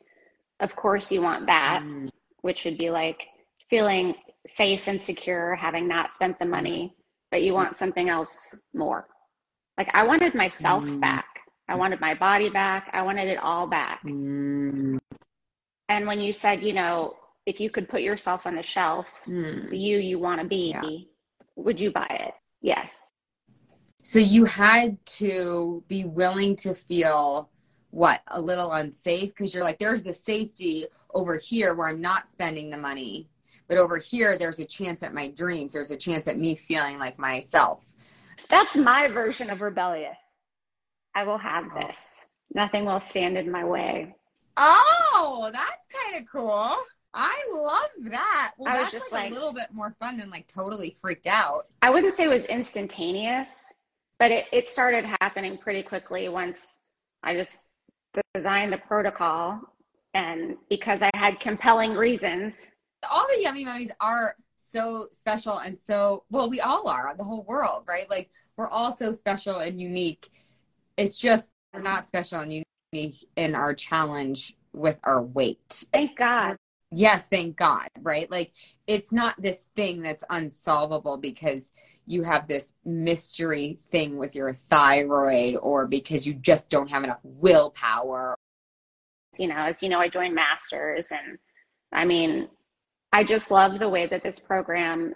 of 0.61 0.75
course, 0.75 1.13
you 1.13 1.23
want 1.23 1.47
that, 1.47 1.83
Mm. 1.85 2.11
which 2.41 2.65
would 2.65 2.79
be 2.79 2.91
like 2.91 3.29
feeling 3.71 4.15
safe 4.47 4.89
and 4.89 5.01
secure, 5.03 5.55
having 5.55 5.89
not 5.89 6.13
spent 6.13 6.39
the 6.39 6.45
money, 6.45 6.95
but 7.31 7.43
you 7.43 7.55
want 7.55 7.77
something 7.77 8.09
else 8.09 8.55
more. 8.75 9.07
Like, 9.79 9.91
I 9.95 10.05
wanted 10.07 10.35
myself 10.35 10.85
Mm. 10.85 11.01
back. 11.01 11.27
I 11.69 11.75
wanted 11.75 12.01
my 12.01 12.15
body 12.15 12.51
back. 12.51 12.91
I 12.93 13.03
wanted 13.03 13.29
it 13.29 13.39
all 13.39 13.67
back. 13.67 14.03
Mm. 14.03 14.99
And 15.89 16.07
when 16.07 16.21
you 16.21 16.33
said, 16.33 16.63
you 16.63 16.73
know, 16.73 17.17
if 17.47 17.61
you 17.61 17.71
could 17.71 17.89
put 17.89 18.03
yourself 18.03 18.47
on 18.47 18.55
the 18.57 18.63
shelf, 18.63 19.07
Mm. 19.27 19.71
the 19.71 19.79
you 19.79 19.99
you 19.99 20.19
want 20.19 20.41
to 20.41 20.47
be, 20.47 20.71
Yeah. 20.71 20.83
would 21.57 21.81
you 21.81 21.91
buy 21.91 22.07
it? 22.07 22.35
Yes. 22.61 23.11
So, 24.03 24.19
you 24.19 24.45
had 24.45 25.05
to 25.07 25.83
be 25.89 26.05
willing 26.05 26.57
to 26.57 26.75
feel 26.75 27.51
what 27.91 28.21
a 28.29 28.41
little 28.41 28.73
unsafe 28.73 29.31
because 29.31 29.55
you're 29.55 29.63
like, 29.63 29.79
there's 29.79 30.03
the 30.03 30.13
safety 30.13 30.87
over 31.15 31.39
here 31.39 31.75
where 31.75 31.89
I'm 31.89 32.01
not 32.03 32.29
spending 32.29 32.69
the 32.71 32.77
money. 32.77 33.29
But 33.69 33.79
over 33.79 33.99
here, 33.99 34.37
there's 34.39 34.61
a 34.61 34.65
chance 34.65 35.03
at 35.03 35.15
my 35.15 35.29
dreams. 35.29 35.73
There's 35.73 35.91
a 35.91 35.97
chance 35.97 36.27
at 36.27 36.39
me 36.39 36.55
feeling 36.55 36.99
like 36.99 37.19
myself. 37.19 37.87
That's 38.51 38.77
my 38.77 39.09
version 39.09 39.51
of 39.51 39.63
rebellious. 39.63 40.41
I 41.15 41.25
will 41.25 41.39
have 41.39 41.65
oh. 41.75 41.81
this. 41.81 42.27
Nothing 42.55 42.85
will 42.85 43.01
stand 43.01 43.39
in 43.39 43.51
my 43.51 43.65
way. 43.65 44.15
Oh, 44.57 45.51
that's 45.53 45.87
kind 45.93 46.23
of 46.23 46.31
cool. 46.31 46.77
I 47.15 47.43
love 47.53 47.91
that. 48.11 48.53
Well, 48.59 48.73
I 48.73 48.81
was 48.81 48.91
that's 48.91 49.05
just 49.05 49.13
like, 49.13 49.25
like- 49.25 49.31
a 49.31 49.35
little 49.35 49.53
bit 49.53 49.69
more 49.73 49.95
fun 50.01 50.19
than 50.19 50.31
like 50.31 50.47
totally 50.47 50.97
freaked 51.01 51.27
out. 51.27 51.67
I 51.81 51.91
wouldn't 51.91 52.15
say 52.15 52.25
it 52.25 52.29
was 52.29 52.45
instantaneous, 52.47 53.73
but 54.19 54.31
it, 54.31 54.47
it 54.53 54.69
started 54.69 55.05
happening 55.21 55.57
pretty 55.57 55.83
quickly 55.83 56.29
once 56.29 56.87
I 57.23 57.35
just 57.35 57.63
designed 58.35 58.73
the 58.73 58.79
protocol. 58.79 59.61
And 60.13 60.57
because 60.69 61.03
I 61.03 61.11
had 61.17 61.41
compelling 61.41 61.95
reasons, 61.95 62.71
All 63.11 63.27
the 63.29 63.43
yummy 63.43 63.65
mummies 63.65 63.91
are 64.01 64.37
so 64.57 65.09
special 65.13 65.59
and 65.59 65.79
so 65.79 66.25
well. 66.31 66.51
We 66.51 66.61
all 66.61 66.89
are 66.89 67.15
the 67.17 67.25
whole 67.25 67.45
world, 67.45 67.85
right? 67.87 68.09
Like 68.11 68.31
we're 68.57 68.69
all 68.69 68.93
so 68.93 69.13
special 69.13 69.59
and 69.59 69.81
unique. 69.81 70.31
It's 70.97 71.17
just 71.17 71.53
we're 71.73 71.83
not 71.83 72.07
special 72.07 72.41
and 72.41 72.65
unique 72.93 73.27
in 73.37 73.55
our 73.55 73.75
challenge 73.75 74.57
with 74.73 74.99
our 75.05 75.23
weight. 75.23 75.85
thank 75.93 76.17
God. 76.17 76.57
yes, 76.91 77.29
thank 77.29 77.57
God, 77.57 77.89
right? 78.01 78.31
Like 78.31 78.53
it's 78.87 79.13
not 79.13 79.41
this 79.41 79.69
thing 79.77 80.03
that's 80.03 80.25
unsolvable 80.31 81.17
because 81.19 81.73
you 82.07 82.23
have 82.23 82.47
this 82.49 82.73
mystery 82.85 83.79
thing 83.91 84.17
with 84.17 84.35
your 84.35 84.53
thyroid 84.53 85.57
or 85.57 85.87
because 85.87 86.27
you 86.27 86.35
just 86.35 86.69
don't 86.69 86.91
have 86.91 87.05
enough 87.05 87.21
willpower. 87.23 88.37
you 89.39 89.47
know, 89.47 89.57
as 89.57 89.83
you 89.83 89.89
know, 89.89 90.01
I 90.01 90.09
joined 90.09 90.35
Masters, 90.35 91.09
and 91.11 91.39
I 91.93 92.05
mean, 92.05 92.49
I 93.15 93.23
just 93.23 93.53
love 93.53 93.79
the 93.79 93.89
way 93.89 94.07
that 94.07 94.25
this 94.25 94.41
program 94.41 95.15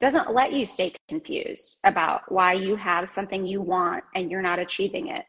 doesn't 0.00 0.34
let 0.34 0.52
you 0.52 0.66
stay 0.66 0.92
confused 1.08 1.78
about 1.82 2.30
why 2.30 2.52
you 2.52 2.76
have 2.76 3.08
something 3.08 3.46
you 3.46 3.62
want 3.62 4.04
and 4.14 4.30
you're 4.30 4.42
not 4.42 4.58
achieving 4.58 5.08
it. 5.08 5.24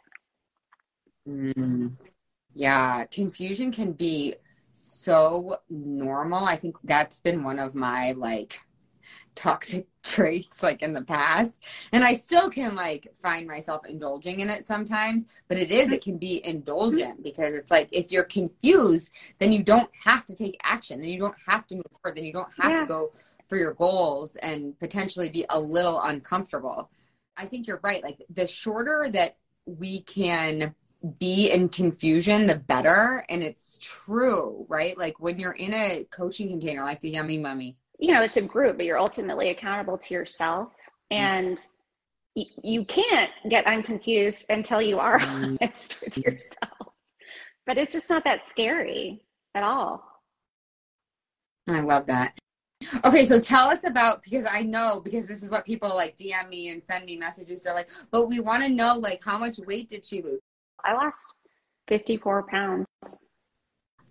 Mm. 1.25 1.93
Yeah, 2.53 3.05
confusion 3.05 3.71
can 3.71 3.93
be 3.93 4.35
so 4.73 5.59
normal. 5.69 6.43
I 6.43 6.57
think 6.57 6.75
that's 6.83 7.21
been 7.21 7.41
one 7.41 7.57
of 7.57 7.73
my 7.73 8.11
like 8.11 8.59
toxic 9.33 9.87
traits 10.03 10.63
like 10.63 10.81
in 10.81 10.93
the 10.93 11.03
past. 11.03 11.63
And 11.91 12.03
I 12.03 12.13
still 12.15 12.49
can 12.49 12.75
like 12.75 13.07
find 13.21 13.47
myself 13.47 13.85
indulging 13.87 14.39
in 14.39 14.49
it 14.49 14.65
sometimes, 14.65 15.25
but 15.47 15.57
it 15.57 15.71
is 15.71 15.91
it 15.91 16.03
can 16.03 16.17
be 16.17 16.45
indulgent 16.45 17.23
because 17.23 17.53
it's 17.53 17.71
like 17.71 17.89
if 17.91 18.11
you're 18.11 18.23
confused, 18.23 19.11
then 19.39 19.51
you 19.51 19.63
don't 19.63 19.89
have 20.03 20.25
to 20.25 20.35
take 20.35 20.59
action. 20.63 21.01
Then 21.01 21.09
you 21.09 21.19
don't 21.19 21.35
have 21.47 21.67
to 21.67 21.75
move 21.75 21.85
forward. 22.01 22.17
Then 22.17 22.25
you 22.25 22.33
don't 22.33 22.51
have 22.57 22.71
Yeah. 22.71 22.81
to 22.81 22.87
go 22.87 23.11
for 23.47 23.57
your 23.57 23.73
goals 23.73 24.35
and 24.37 24.77
potentially 24.79 25.29
be 25.29 25.45
a 25.49 25.59
little 25.59 25.99
uncomfortable. 26.01 26.89
I 27.35 27.45
think 27.47 27.67
you're 27.67 27.79
right. 27.83 28.03
Like 28.03 28.23
the 28.29 28.47
shorter 28.47 29.09
that 29.11 29.37
we 29.65 30.01
can 30.01 30.75
be 31.19 31.49
in 31.49 31.69
confusion, 31.69 32.45
the 32.45 32.55
better. 32.55 33.23
And 33.29 33.41
it's 33.43 33.77
true, 33.81 34.65
right? 34.69 34.97
Like 34.97 35.19
when 35.19 35.39
you're 35.39 35.53
in 35.53 35.73
a 35.73 36.05
coaching 36.11 36.49
container 36.49 36.83
like 36.83 37.01
the 37.01 37.11
Yummy 37.11 37.37
Mummy, 37.37 37.77
You 37.99 38.13
know, 38.13 38.23
it's 38.23 38.37
a 38.37 38.41
group, 38.41 38.77
but 38.77 38.85
you're 38.85 38.97
ultimately 38.97 39.49
accountable 39.49 39.97
to 39.97 40.13
yourself. 40.13 40.69
And 41.11 41.59
y- 42.35 42.45
you 42.63 42.85
can't 42.85 43.31
get 43.49 43.65
unconfused 43.67 44.45
until 44.49 44.81
you 44.81 44.99
are 44.99 45.19
Mm. 45.19 45.57
honest 45.61 45.99
with 46.01 46.17
yourself. 46.17 46.93
But 47.65 47.77
it's 47.77 47.91
just 47.91 48.09
not 48.09 48.23
that 48.23 48.43
scary 48.43 49.21
at 49.53 49.63
all. 49.63 50.03
I 51.67 51.81
love 51.81 52.07
that. 52.07 52.37
Okay, 53.03 53.25
so 53.25 53.39
tell 53.39 53.67
us 53.67 53.83
about 53.83 54.23
because 54.23 54.45
I 54.49 54.61
know 54.63 55.01
because 55.03 55.27
this 55.27 55.43
is 55.43 55.49
what 55.49 55.65
people 55.65 55.89
like 55.89 56.15
DM 56.15 56.47
me 56.49 56.69
and 56.69 56.83
send 56.83 57.05
me 57.05 57.17
messages. 57.17 57.61
They're 57.63 57.73
like, 57.73 57.89
but 58.11 58.27
we 58.27 58.39
want 58.39 58.63
to 58.63 58.69
know 58.69 58.95
like 58.95 59.21
how 59.23 59.37
much 59.37 59.59
weight 59.59 59.89
did 59.89 60.05
she 60.05 60.21
lose? 60.21 60.39
I 60.85 60.93
lost 60.93 61.35
54 61.89 62.47
pounds. 62.49 62.85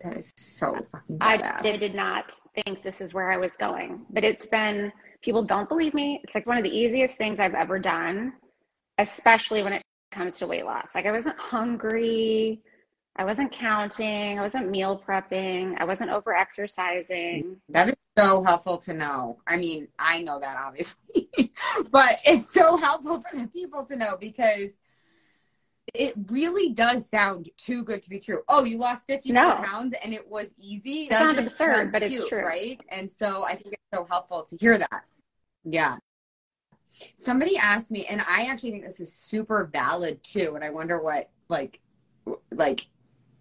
That 0.02 0.16
is 0.16 0.32
so 0.36 0.74
fucking 0.92 1.18
I 1.20 1.38
badass. 1.38 1.62
did, 1.62 1.80
did 1.80 1.94
not 1.94 2.30
think 2.54 2.82
this 2.82 3.00
is 3.00 3.14
where 3.14 3.32
I 3.32 3.36
was 3.36 3.56
going, 3.56 4.06
but 4.10 4.24
it's 4.24 4.46
been, 4.46 4.92
people 5.22 5.42
don't 5.42 5.68
believe 5.68 5.94
me. 5.94 6.20
It's 6.24 6.34
like 6.34 6.46
one 6.46 6.56
of 6.56 6.64
the 6.64 6.70
easiest 6.70 7.16
things 7.16 7.40
I've 7.40 7.54
ever 7.54 7.78
done, 7.78 8.34
especially 8.98 9.62
when 9.62 9.72
it 9.72 9.82
comes 10.12 10.38
to 10.38 10.46
weight 10.46 10.64
loss. 10.64 10.94
Like 10.94 11.06
I 11.06 11.12
wasn't 11.12 11.38
hungry. 11.38 12.62
I 13.16 13.24
wasn't 13.24 13.50
counting. 13.50 14.38
I 14.38 14.42
wasn't 14.42 14.70
meal 14.70 15.02
prepping. 15.06 15.74
I 15.78 15.84
wasn't 15.84 16.10
over 16.10 16.34
exercising. 16.34 17.56
That 17.68 17.88
is 17.88 17.96
so 18.16 18.42
helpful 18.42 18.78
to 18.78 18.94
know. 18.94 19.38
I 19.48 19.56
mean, 19.56 19.88
I 19.98 20.22
know 20.22 20.38
that 20.38 20.56
obviously, 20.56 21.28
but 21.90 22.20
it's 22.24 22.52
so 22.52 22.76
helpful 22.76 23.24
for 23.28 23.36
the 23.36 23.48
people 23.48 23.84
to 23.86 23.96
know 23.96 24.16
because 24.20 24.78
it 25.94 26.14
really 26.28 26.70
does 26.70 27.08
sound 27.08 27.48
too 27.56 27.82
good 27.82 28.02
to 28.02 28.10
be 28.10 28.18
true. 28.20 28.42
Oh, 28.48 28.64
you 28.64 28.78
lost 28.78 29.02
50 29.06 29.32
No. 29.32 29.54
pounds 29.54 29.94
and 30.02 30.12
it 30.12 30.26
was 30.28 30.48
easy. 30.58 31.08
Sounds 31.08 31.36
Doesn't 31.36 31.44
absurd, 31.44 31.92
but 31.92 32.02
it's 32.02 32.28
true. 32.28 32.44
right? 32.44 32.80
And 32.88 33.12
so 33.12 33.44
I 33.44 33.54
think 33.56 33.74
it's 33.74 33.82
so 33.94 34.04
helpful 34.04 34.44
to 34.44 34.56
hear 34.56 34.78
that. 34.78 35.04
Yeah. 35.64 35.96
Somebody 37.16 37.56
asked 37.56 37.90
me, 37.90 38.06
and 38.06 38.20
I 38.22 38.44
actually 38.46 38.70
think 38.72 38.84
this 38.84 39.00
is 39.00 39.12
super 39.12 39.68
valid 39.72 40.22
too. 40.24 40.52
And 40.54 40.64
I 40.64 40.70
wonder 40.70 41.00
what, 41.00 41.30
like, 41.48 41.80
like, 42.50 42.86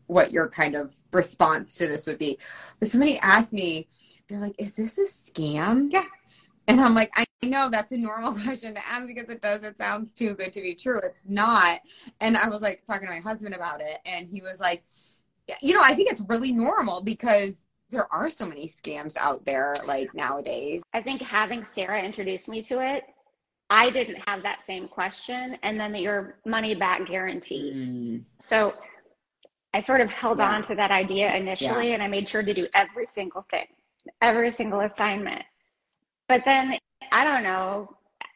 what 0.07 0.31
your 0.31 0.49
kind 0.49 0.75
of 0.75 0.93
response 1.11 1.75
to 1.75 1.87
this 1.87 2.07
would 2.07 2.17
be. 2.19 2.37
But 2.79 2.91
somebody 2.91 3.17
asked 3.19 3.53
me, 3.53 3.87
they're 4.27 4.39
like, 4.39 4.55
"Is 4.57 4.75
this 4.75 4.97
a 4.97 5.01
scam?" 5.03 5.91
Yeah. 5.91 6.05
And 6.67 6.81
I'm 6.81 6.93
like, 6.93 7.11
I 7.15 7.25
know 7.43 7.69
that's 7.69 7.91
a 7.91 7.97
normal 7.97 8.33
question 8.43 8.73
to 8.75 8.87
ask 8.87 9.07
because 9.07 9.29
it 9.29 9.41
does. 9.41 9.63
It 9.63 9.77
sounds 9.77 10.13
too 10.13 10.33
good 10.33 10.53
to 10.53 10.61
be 10.61 10.75
true. 10.75 10.99
It's 11.03 11.27
not. 11.27 11.81
And 12.19 12.37
I 12.37 12.49
was 12.49 12.61
like 12.61 12.83
talking 12.85 13.07
to 13.07 13.13
my 13.13 13.19
husband 13.19 13.53
about 13.53 13.81
it, 13.81 13.99
and 14.05 14.27
he 14.27 14.41
was 14.41 14.59
like, 14.59 14.83
you 15.61 15.73
know, 15.73 15.81
I 15.81 15.95
think 15.95 16.09
it's 16.11 16.21
really 16.27 16.51
normal 16.51 17.01
because 17.01 17.65
there 17.89 18.11
are 18.13 18.29
so 18.29 18.45
many 18.45 18.67
scams 18.67 19.15
out 19.17 19.45
there 19.45 19.75
like 19.85 20.13
nowadays. 20.13 20.83
I 20.93 21.01
think 21.01 21.21
having 21.21 21.63
Sarah 21.63 22.03
introduce 22.03 22.47
me 22.47 22.61
to 22.63 22.81
it, 22.85 23.05
I 23.69 23.89
didn't 23.89 24.17
have 24.27 24.43
that 24.43 24.63
same 24.63 24.87
question. 24.87 25.57
And 25.63 25.79
then 25.79 25.93
that 25.93 26.01
your 26.01 26.39
money 26.45 26.75
back 26.75 27.07
guarantee. 27.07 27.71
Mm. 27.73 28.23
So 28.41 28.73
I 29.73 29.79
sort 29.79 30.01
of 30.01 30.09
held 30.09 30.39
Yeah. 30.39 30.55
on 30.55 30.63
to 30.63 30.75
that 30.75 30.91
idea 30.91 31.33
initially 31.33 31.93
and 31.93 32.03
I 32.03 32.07
made 32.07 32.27
sure 32.27 32.43
to 32.43 32.53
do 32.53 32.67
every 32.73 33.05
single 33.05 33.43
thing, 33.49 33.67
every 34.21 34.51
single 34.51 34.81
assignment. 34.81 35.43
But 36.27 36.43
then 36.45 36.77
I 37.11 37.23
don't 37.23 37.43
know, 37.43 37.89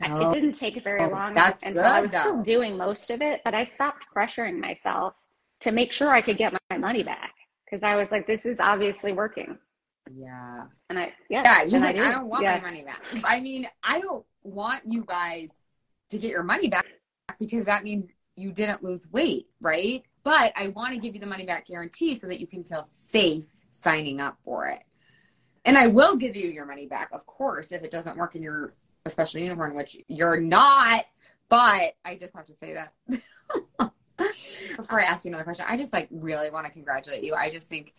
Oh, 0.04 0.30
it 0.30 0.34
didn't 0.34 0.54
take 0.54 0.82
very 0.84 1.02
Oh, 1.02 1.10
long 1.10 1.34
that's 1.34 1.62
until 1.64 1.86
I 1.86 2.02
was 2.02 2.12
still 2.12 2.42
doing 2.42 2.76
most 2.76 3.12
of 3.12 3.22
it, 3.22 3.42
but 3.44 3.54
I 3.54 3.64
stopped 3.64 4.06
pressuring 4.16 4.60
myself 4.60 5.14
to 5.62 5.72
make 5.72 5.92
sure 5.94 6.10
I 6.10 6.22
could 6.22 6.38
get 6.38 6.54
my, 6.70 6.78
money 6.78 7.04
back 7.04 7.34
because 7.66 7.84
I 7.84 7.96
was 7.96 8.12
like, 8.12 8.26
this 8.26 8.46
is 8.46 8.60
obviously 8.60 9.12
working. 9.12 9.58
yeah. 10.12 10.64
And 10.90 10.98
I, 10.98 11.14
yes, 11.30 11.46
Yeah, 11.46 11.62
and 11.76 11.84
like, 11.84 11.96
I, 11.98 12.06
did. 12.06 12.12
don't 12.12 12.28
want 12.28 12.44
Yes. 12.44 12.62
my 12.62 12.72
money 12.72 12.84
back. 12.84 13.02
I 13.24 13.40
mean, 13.42 13.68
I 13.84 14.00
don't 14.00 14.26
want 14.44 14.84
you 14.88 15.04
guys 15.06 15.66
to 16.10 16.18
get 16.18 16.32
your 16.32 16.44
money 16.44 16.68
back 16.68 16.86
because 17.40 17.66
that 17.66 17.84
means 17.84 18.10
you 18.36 18.52
didn't 18.52 18.84
lose 18.84 19.08
weight, 19.12 19.50
right? 19.62 20.04
But 20.24 20.54
I 20.56 20.70
want 20.70 20.94
to 20.94 21.00
give 21.00 21.14
you 21.14 21.22
the 21.22 21.28
money 21.28 21.46
back 21.46 21.68
guarantee 21.68 22.16
so 22.16 22.28
that 22.28 22.40
you 22.40 22.48
can 22.48 22.64
feel 22.64 22.84
safe 22.84 23.46
signing 23.72 24.20
up 24.20 24.38
for 24.44 24.68
it. 24.68 24.84
And 25.66 25.78
I 25.78 25.88
will 25.88 26.16
give 26.16 26.36
you 26.36 26.50
your 26.50 26.66
money 26.66 26.88
back, 26.88 27.10
of 27.12 27.26
course, 27.26 27.72
if 27.72 27.84
it 27.84 27.92
doesn't 27.92 28.18
work 28.18 28.36
in 28.36 28.42
your 28.42 28.74
special 29.08 29.40
uniform, 29.40 29.76
which 29.76 29.98
you're 30.08 30.40
not. 30.40 31.06
But 31.50 31.94
I 32.04 32.18
just 32.20 32.34
have 32.36 32.46
to 32.48 32.56
say 32.56 32.74
that 32.74 32.94
before 34.78 35.00
I 35.00 35.04
ask 35.04 35.26
you 35.26 35.30
another 35.30 35.44
question. 35.44 35.66
I 35.68 35.78
just 35.78 35.94
like 35.94 36.08
really 36.12 36.50
want 36.50 36.66
to 36.66 36.72
congratulate 36.72 37.24
you. 37.24 37.36
I 37.36 37.50
just 37.50 37.70
think 37.70 37.94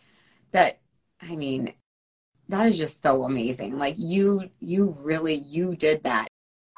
that, 0.51 0.79
I 1.21 1.35
mean, 1.35 1.73
that 2.49 2.65
is 2.65 2.77
just 2.77 3.01
so 3.01 3.23
amazing. 3.23 3.77
Like 3.77 3.95
you, 3.97 4.49
you 4.59 4.97
really, 4.99 5.35
you 5.35 5.75
did 5.75 6.03
that. 6.03 6.27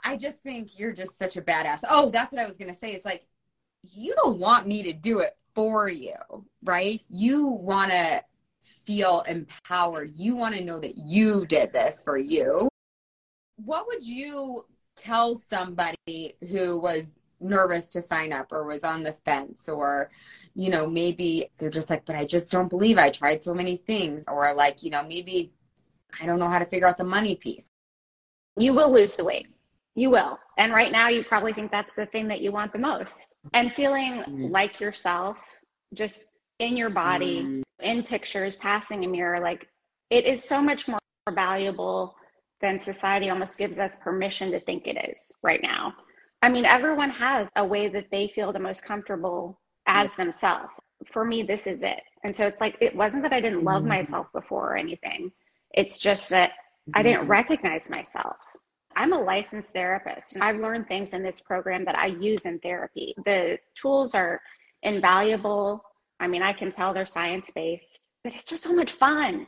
I 0.03 0.17
just 0.17 0.41
think 0.41 0.77
you're 0.77 0.93
just 0.93 1.17
such 1.17 1.35
a 1.35 1.41
badass. 1.41 1.79
Oh, 1.89 2.11
that's 2.11 2.31
what 2.31 2.41
I 2.41 2.47
was 2.47 2.57
gonna 2.57 2.75
say. 2.75 2.91
It's 2.93 3.05
like 3.05 3.25
you 3.81 4.13
don't 4.15 4.39
want 4.39 4.67
me 4.67 4.83
to 4.83 4.93
do 4.93 5.19
it 5.19 5.35
for 5.55 5.89
you, 5.89 6.13
right? 6.63 7.01
You 7.09 7.47
want 7.47 7.91
to 7.91 8.23
feel 8.85 9.21
empowered. 9.27 10.13
You 10.15 10.35
want 10.35 10.55
to 10.55 10.63
know 10.63 10.79
that 10.79 10.97
you 10.97 11.45
did 11.45 11.73
this 11.73 12.01
for 12.03 12.17
you. 12.17 12.67
What 13.57 13.87
would 13.87 14.05
you 14.05 14.65
tell 14.95 15.35
somebody 15.35 16.35
who 16.51 16.79
was 16.79 17.17
nervous 17.39 17.91
to 17.91 18.01
sign 18.01 18.31
up 18.31 18.51
or 18.51 18.65
was 18.65 18.83
on 18.83 19.03
the 19.03 19.13
fence 19.25 19.67
or 19.67 20.09
you 20.55 20.69
know 20.69 20.87
maybe 20.87 21.51
they're 21.57 21.69
just 21.69 21.89
like 21.89 22.05
but 22.05 22.15
I 22.15 22.25
just 22.25 22.49
don't 22.49 22.69
believe 22.69 22.97
I 22.97 23.09
tried 23.11 23.43
so 23.43 23.53
many 23.53 23.75
things 23.75 24.23
or 24.29 24.53
like 24.53 24.83
you 24.83 24.89
know 24.89 25.03
maybe 25.03 25.51
I 26.21 26.25
don't 26.25 26.39
know 26.39 26.47
how 26.47 26.59
to 26.59 26.65
figure 26.65 26.87
out 26.87 26.97
the 26.97 27.03
money 27.03 27.35
piece. 27.35 27.67
you 28.57 28.73
will 28.73 28.91
lose 28.91 29.15
the 29.15 29.23
weight. 29.25 29.47
You 29.95 30.09
will. 30.09 30.39
And 30.57 30.71
right 30.71 30.91
now, 30.91 31.09
you 31.09 31.23
probably 31.25 31.51
think 31.53 31.71
that's 31.71 31.93
the 31.95 32.05
thing 32.05 32.27
that 32.29 32.39
you 32.41 32.51
want 32.53 32.71
the 32.71 32.79
most. 32.79 33.35
And 33.53 33.71
feeling 33.71 34.23
Mhm. 34.23 34.49
like 34.51 34.79
yourself, 34.79 35.37
just 35.93 36.31
in 36.59 36.77
your 36.77 36.89
body, 36.89 37.41
Mm. 37.43 37.63
in 37.79 38.03
pictures, 38.03 38.55
passing 38.55 39.03
a 39.03 39.07
mirror, 39.07 39.39
like 39.39 39.67
it 40.09 40.25
is 40.25 40.43
so 40.43 40.61
much 40.61 40.87
more 40.87 40.99
valuable 41.31 42.15
than 42.61 42.79
society 42.79 43.29
almost 43.29 43.57
gives 43.57 43.79
us 43.79 43.97
permission 43.97 44.51
to 44.51 44.59
think 44.61 44.87
it 44.87 44.97
is 45.09 45.31
right 45.43 45.61
now. 45.61 45.93
I 46.41 46.49
mean, 46.49 46.65
everyone 46.65 47.09
has 47.09 47.49
a 47.55 47.65
way 47.65 47.87
that 47.89 48.09
they 48.11 48.27
feel 48.29 48.53
the 48.53 48.59
most 48.59 48.83
comfortable 48.83 49.59
as 49.87 50.13
themselves. 50.13 50.71
For 51.11 51.25
me, 51.25 51.43
this 51.43 51.67
is 51.67 51.83
it. 51.83 52.01
And 52.23 52.35
so 52.35 52.45
it's 52.45 52.61
like, 52.61 52.77
it 52.79 52.95
wasn't 52.95 53.23
that 53.23 53.33
I 53.33 53.41
didn't 53.41 53.63
love 53.63 53.83
Mhm. 53.83 53.87
myself 53.87 54.31
before 54.31 54.73
or 54.73 54.77
anything. 54.77 55.31
It's 55.73 55.99
just 55.99 56.29
that 56.29 56.53
I 56.93 57.01
didn't 57.03 57.27
recognize 57.27 57.89
myself. 57.89 58.37
I'm 58.95 59.11
a 59.11 59.19
licensed 59.19 59.73
therapist 59.73 60.33
and 60.35 60.43
I've 60.43 60.55
learned 60.57 60.87
things 60.87 61.13
in 61.13 61.21
this 61.23 61.41
program 61.41 61.83
that 61.85 61.97
I 61.97 62.05
use 62.05 62.45
in 62.45 62.59
therapy. 62.59 63.13
The 63.25 63.59
tools 63.73 64.15
are 64.15 64.41
invaluable. 64.83 65.83
I 66.19 66.27
mean, 66.27 66.41
I 66.41 66.53
can 66.53 66.71
tell 66.71 66.93
they're 66.93 67.05
science 67.05 67.51
based, 67.53 68.09
but 68.23 68.33
it's 68.33 68.45
just 68.45 68.63
so 68.63 68.73
much 68.73 68.93
fun. 68.93 69.47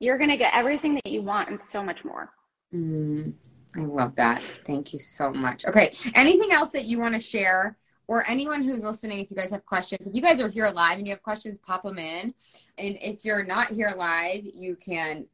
You're 0.00 0.18
going 0.18 0.30
to 0.30 0.36
get 0.36 0.54
everything 0.54 0.94
that 0.94 1.06
you 1.06 1.22
want 1.22 1.48
and 1.50 1.62
so 1.62 1.82
much 1.82 2.04
more. 2.04 2.30
Mm, 2.72 3.34
I 3.76 3.80
love 3.80 4.14
that. 4.16 4.42
Thank 4.64 4.92
you 4.92 4.98
so 4.98 5.32
much. 5.32 5.64
Okay. 5.64 5.92
Anything 6.14 6.52
else 6.52 6.70
that 6.70 6.84
you 6.84 7.00
want 7.00 7.14
to 7.14 7.20
share? 7.20 7.76
Or 8.06 8.26
anyone 8.26 8.62
who's 8.62 8.82
listening, 8.82 9.18
if 9.18 9.30
you 9.30 9.36
guys 9.36 9.50
have 9.50 9.66
questions, 9.66 10.06
if 10.06 10.14
you 10.14 10.22
guys 10.22 10.40
are 10.40 10.48
here 10.48 10.66
live 10.70 10.96
and 10.96 11.06
you 11.06 11.12
have 11.12 11.22
questions, 11.22 11.58
pop 11.58 11.82
them 11.82 11.98
in. 11.98 12.32
And 12.78 12.96
if 13.02 13.22
you're 13.22 13.44
not 13.44 13.70
here 13.70 13.92
live, 13.94 14.44
you 14.44 14.76
can 14.76 15.26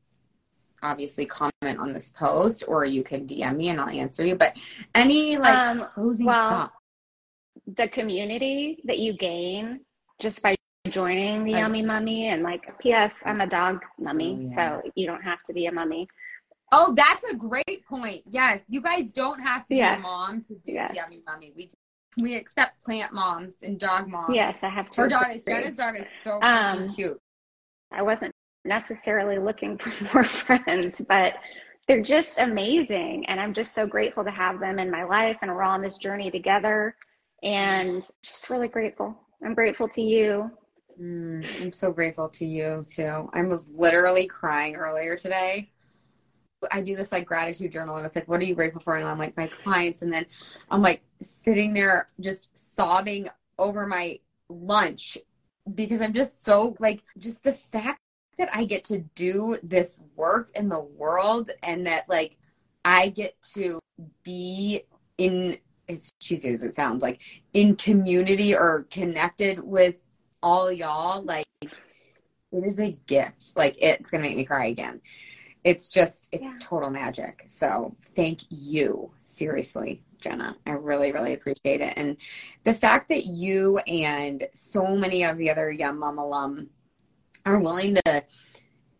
obviously 0.82 1.24
comment 1.24 1.78
on 1.78 1.92
this 1.92 2.10
post 2.10 2.64
or 2.66 2.84
you 2.84 3.04
can 3.04 3.28
DM 3.28 3.56
me 3.56 3.68
and 3.68 3.80
I'll 3.80 3.88
answer 3.88 4.24
you. 4.24 4.34
But 4.34 4.58
any 4.92 5.36
like 5.36 5.56
Um, 5.56 5.86
closing 5.94 6.26
well, 6.26 6.48
thoughts? 6.50 6.72
The 7.76 7.88
community 7.88 8.82
that 8.86 8.98
you 8.98 9.12
gain 9.12 9.80
just 10.20 10.42
by 10.42 10.53
joining 10.94 11.44
the 11.44 11.54
I- 11.54 11.58
Yummy 11.60 11.82
Mummy 11.82 12.28
and 12.28 12.42
like, 12.42 12.78
P.S., 12.78 13.22
I'm 13.24 13.40
a 13.40 13.46
dog 13.46 13.82
mummy, 13.98 14.36
Oh, 14.38 14.42
yeah. 14.48 14.54
so 14.82 14.90
you 14.94 15.06
don't 15.06 15.22
have 15.22 15.42
to 15.44 15.52
be 15.52 15.66
a 15.66 15.72
mummy. 15.72 16.06
Oh, 16.72 16.92
that's 16.96 17.24
a 17.30 17.36
great 17.36 17.84
point. 17.88 18.22
Yes, 18.26 18.62
you 18.68 18.80
guys 18.82 19.12
don't 19.12 19.40
have 19.40 19.62
to 19.64 19.68
be 19.70 19.80
a 19.80 19.98
mom 19.98 20.42
to 20.42 20.54
do 20.56 20.72
Yes. 20.72 20.94
Yummy 20.94 21.22
Mummy. 21.26 21.52
We 21.56 21.70
we 22.16 22.36
accept 22.36 22.80
plant 22.82 23.12
moms 23.12 23.56
and 23.62 23.78
dog 23.78 24.06
moms. 24.08 24.34
Yes, 24.34 24.62
I 24.62 24.68
have 24.68 24.88
to. 24.92 25.00
Her 25.02 25.08
dog 25.08 25.26
is. 25.34 25.42
Jenna's 25.42 25.76
dog 25.76 25.96
is 25.98 26.06
so 26.22 26.40
Um, 26.42 26.88
cute. 26.88 27.20
I 27.92 28.02
wasn't 28.02 28.32
necessarily 28.64 29.38
looking 29.38 29.78
for 29.78 30.14
more 30.14 30.24
friends, 30.24 31.00
but 31.08 31.34
they're 31.88 32.02
just 32.02 32.38
amazing. 32.38 33.26
And 33.26 33.40
I'm 33.40 33.52
just 33.52 33.74
so 33.74 33.86
grateful 33.86 34.24
to 34.24 34.30
have 34.30 34.58
them 34.60 34.78
in 34.78 34.90
my 34.90 35.04
life. 35.04 35.38
And 35.42 35.50
we're 35.50 35.62
all 35.62 35.72
on 35.72 35.82
this 35.82 35.98
journey 35.98 36.30
together 36.30 36.96
and 37.42 38.06
just 38.22 38.48
really 38.48 38.68
grateful. 38.68 39.16
I'm 39.44 39.54
grateful 39.54 39.88
to 39.88 40.00
you. 40.00 40.50
Mm, 41.00 41.62
I'm 41.62 41.72
so 41.72 41.92
grateful 41.92 42.28
to 42.30 42.44
you 42.44 42.84
too. 42.88 43.28
I 43.32 43.42
was 43.42 43.68
literally 43.68 44.26
crying 44.26 44.76
earlier 44.76 45.16
today. 45.16 45.70
I 46.70 46.80
do 46.80 46.96
this 46.96 47.12
like 47.12 47.26
gratitude 47.26 47.72
journal 47.72 47.96
and 47.96 48.06
it's 48.06 48.16
like, 48.16 48.28
what 48.28 48.40
are 48.40 48.44
you 48.44 48.54
grateful 48.54 48.80
for? 48.80 48.96
And 48.96 49.06
I'm 49.06 49.18
like, 49.18 49.36
my 49.36 49.48
clients. 49.48 50.02
And 50.02 50.12
then 50.12 50.24
I'm 50.70 50.82
like 50.82 51.02
sitting 51.20 51.74
there 51.74 52.06
just 52.20 52.48
sobbing 52.54 53.28
over 53.58 53.86
my 53.86 54.18
lunch 54.48 55.18
because 55.74 56.00
I'm 56.00 56.12
just 56.12 56.44
so 56.44 56.76
like, 56.78 57.02
just 57.18 57.42
the 57.42 57.52
fact 57.52 58.00
that 58.38 58.48
I 58.52 58.64
get 58.64 58.84
to 58.84 58.98
do 59.14 59.58
this 59.62 60.00
work 60.16 60.50
in 60.54 60.68
the 60.68 60.80
world 60.80 61.50
and 61.62 61.86
that 61.86 62.08
like 62.08 62.38
I 62.84 63.08
get 63.08 63.34
to 63.54 63.80
be 64.22 64.82
in, 65.18 65.58
as 65.88 66.12
cheesy 66.20 66.50
as 66.50 66.62
it 66.62 66.74
sounds, 66.74 67.02
like 67.02 67.20
in 67.52 67.76
community 67.76 68.54
or 68.54 68.86
connected 68.90 69.62
with 69.62 70.03
all 70.44 70.70
y'all 70.70 71.22
like 71.24 71.46
it 71.62 71.80
is 72.52 72.78
a 72.78 72.90
gift. 73.06 73.56
Like 73.56 73.76
it's 73.82 74.10
gonna 74.10 74.22
make 74.22 74.36
me 74.36 74.44
cry 74.44 74.66
again. 74.66 75.00
It's 75.64 75.88
just 75.88 76.28
it's 76.30 76.60
Yeah. 76.60 76.66
total 76.68 76.90
magic. 76.90 77.44
So 77.48 77.96
thank 78.02 78.40
you. 78.50 79.10
Seriously 79.24 80.02
jenna 80.20 80.56
i 80.64 80.70
really 80.70 81.12
really 81.12 81.34
appreciate 81.34 81.82
it. 81.82 81.92
And 81.98 82.16
the 82.62 82.72
fact 82.72 83.08
that 83.10 83.26
you 83.26 83.78
and 83.86 84.42
so 84.54 84.96
many 84.96 85.22
of 85.22 85.36
the 85.36 85.50
other 85.50 85.70
yum 85.70 85.98
mom 85.98 86.18
alum 86.18 86.70
are 87.44 87.58
willing 87.58 87.96
to 88.06 88.24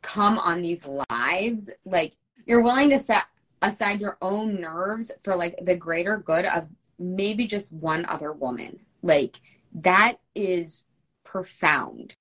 come 0.02 0.38
on 0.38 0.60
these 0.60 0.86
lives 1.08 1.70
like 1.86 2.12
you're 2.44 2.60
willing 2.62 2.90
to 2.90 2.98
set 2.98 3.24
aside 3.62 4.00
your 4.00 4.18
own 4.20 4.60
nerves 4.60 5.10
for 5.22 5.34
like 5.34 5.58
the 5.62 5.74
greater 5.74 6.18
good 6.18 6.44
of 6.44 6.68
maybe 6.98 7.46
just 7.46 7.72
one 7.72 8.04
other 8.06 8.32
woman. 8.32 8.78
Like 9.02 9.40
that 9.76 10.18
is 10.34 10.84
profound 11.24 12.14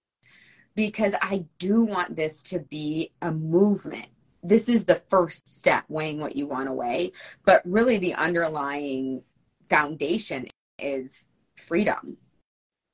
because 0.76 1.14
I 1.22 1.46
do 1.60 1.84
want 1.84 2.16
this 2.16 2.42
to 2.44 2.60
be 2.60 3.12
a 3.22 3.32
movement. 3.32 4.08
This 4.42 4.68
is 4.68 4.86
the 4.86 5.02
first 5.10 5.48
step, 5.48 5.86
weighing 5.88 6.20
what 6.20 6.36
you 6.36 6.48
want 6.48 6.68
to 6.68 6.74
weigh, 6.74 7.12
but 7.46 7.62
really 7.66 7.98
the 7.98 8.16
underlying 8.16 9.22
foundation 9.70 10.48
is 10.80 11.26
freedom. 11.56 12.18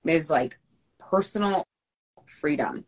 is 0.06 0.30
like 0.30 0.58
personal 1.00 1.64
freedom, 2.26 2.86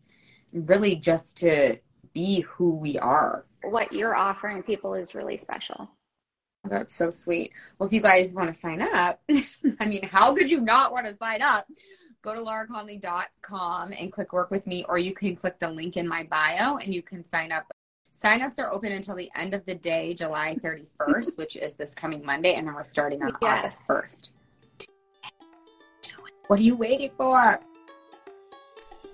really 0.54 0.96
just 0.96 1.38
to 1.38 1.78
be 2.14 2.42
who 2.42 2.76
we 2.76 2.98
are. 3.00 3.46
What 3.64 3.94
you're 3.94 4.16
offering 4.16 4.64
people 4.64 4.94
is 4.94 5.16
really 5.16 5.38
special. 5.38 5.90
That's 6.64 6.94
so 6.94 7.10
sweet. 7.10 7.54
Well, 7.78 7.88
if 7.88 7.94
you 7.94 8.02
guys 8.02 8.34
want 8.36 8.50
to 8.50 8.54
sign 8.54 8.82
up, 8.82 9.22
I 9.80 9.86
mean, 9.88 10.04
how 10.04 10.36
could 10.36 10.50
you 10.50 10.62
not 10.62 10.92
want 10.92 11.08
to 11.08 11.18
sign 11.18 11.42
up? 11.42 11.66
Go 12.24 12.36
to 12.36 12.40
lauraconley.com 12.40 13.94
and 14.00 14.12
click 14.12 14.32
work 14.32 14.52
with 14.52 14.68
me, 14.68 14.86
or 14.88 15.00
you 15.00 15.14
can 15.14 15.36
click 15.36 15.58
the 15.58 15.68
link 15.68 15.98
in 15.98 16.08
my 16.08 16.24
bio 16.24 16.78
and 16.78 16.94
you 16.94 17.02
can 17.02 17.26
sign 17.26 17.52
up. 17.52 17.66
Sign-ups 18.14 18.60
are 18.60 18.70
open 18.70 18.92
until 18.92 19.16
the 19.16 19.30
end 19.36 19.56
of 19.56 19.66
the 19.66 19.74
day, 19.74 20.14
July 20.14 20.56
31st, 20.62 21.38
which 21.38 21.56
is 21.56 21.74
this 21.74 21.96
coming 21.96 22.24
Monday, 22.24 22.54
and 22.54 22.68
then 22.68 22.76
we're 22.76 22.84
starting 22.84 23.24
on 23.24 23.36
Yes. 23.42 23.90
August 23.90 24.30
1st. 24.30 24.88
What 26.46 26.60
are 26.60 26.64
you 26.64 26.76
waiting 26.76 27.10
for? 27.18 27.60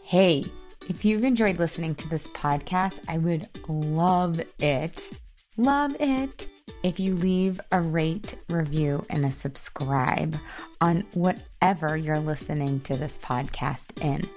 Hey, 0.04 0.44
if 0.90 1.06
you've 1.06 1.24
enjoyed 1.24 1.60
listening 1.60 1.96
to 1.96 2.10
this 2.10 2.28
podcast, 2.28 3.06
I 3.08 3.20
would 3.20 3.48
love 3.70 4.42
it, 4.60 5.10
love 5.56 5.96
it 6.02 6.48
if 6.84 7.00
you 7.00 7.16
leave 7.16 7.60
a 7.72 7.82
rate, 7.82 8.36
review, 8.50 9.06
and 9.10 9.26
a 9.26 9.32
subscribe 9.32 10.38
on 10.82 11.06
whatever 11.14 11.98
you're 11.98 12.20
listening 12.20 12.80
to 12.82 12.96
this 12.96 13.18
podcast 13.18 14.02
in. 14.02 14.28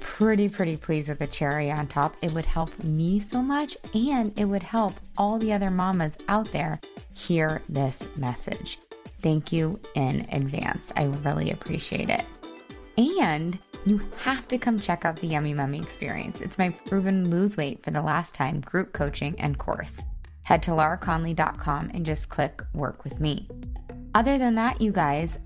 Pretty, 0.00 0.48
pretty 0.48 0.76
pleased 0.76 1.08
with 1.08 1.18
the 1.18 1.26
cherry 1.26 1.70
on 1.70 1.86
top. 1.86 2.16
It 2.22 2.32
would 2.32 2.44
help 2.44 2.82
me 2.84 3.20
so 3.20 3.42
much 3.42 3.76
and 3.92 4.36
it 4.38 4.44
would 4.44 4.62
help 4.62 4.94
all 5.18 5.38
the 5.38 5.52
other 5.52 5.70
mamas 5.70 6.16
out 6.28 6.50
there 6.52 6.80
hear 7.14 7.62
this 7.68 8.06
message. 8.16 8.78
Thank 9.20 9.52
you 9.52 9.80
in 9.94 10.26
advance. 10.32 10.92
I 10.96 11.04
really 11.04 11.50
appreciate 11.50 12.08
it. 12.08 12.24
And 12.96 13.58
you 13.84 14.00
have 14.18 14.48
to 14.48 14.58
come 14.58 14.78
check 14.78 15.04
out 15.04 15.16
the 15.16 15.26
Yummy 15.26 15.54
Mummy 15.54 15.78
experience. 15.78 16.40
It's 16.40 16.58
my 16.58 16.70
proven 16.70 17.30
lose 17.30 17.56
weight 17.56 17.82
for 17.82 17.90
the 17.90 18.02
last 18.02 18.34
time 18.34 18.60
group 18.60 18.92
coaching 18.92 19.38
and 19.38 19.58
course. 19.58 20.02
Head 20.46 20.62
to 20.62 20.70
lauraconley.com 20.70 21.90
and 21.92 22.06
just 22.06 22.28
click 22.28 22.62
work 22.72 23.02
with 23.02 23.18
me. 23.18 23.48
Other 24.14 24.38
than 24.38 24.54
that, 24.54 24.80
you 24.80 24.92
guys, 24.92 25.38
I 25.38 25.40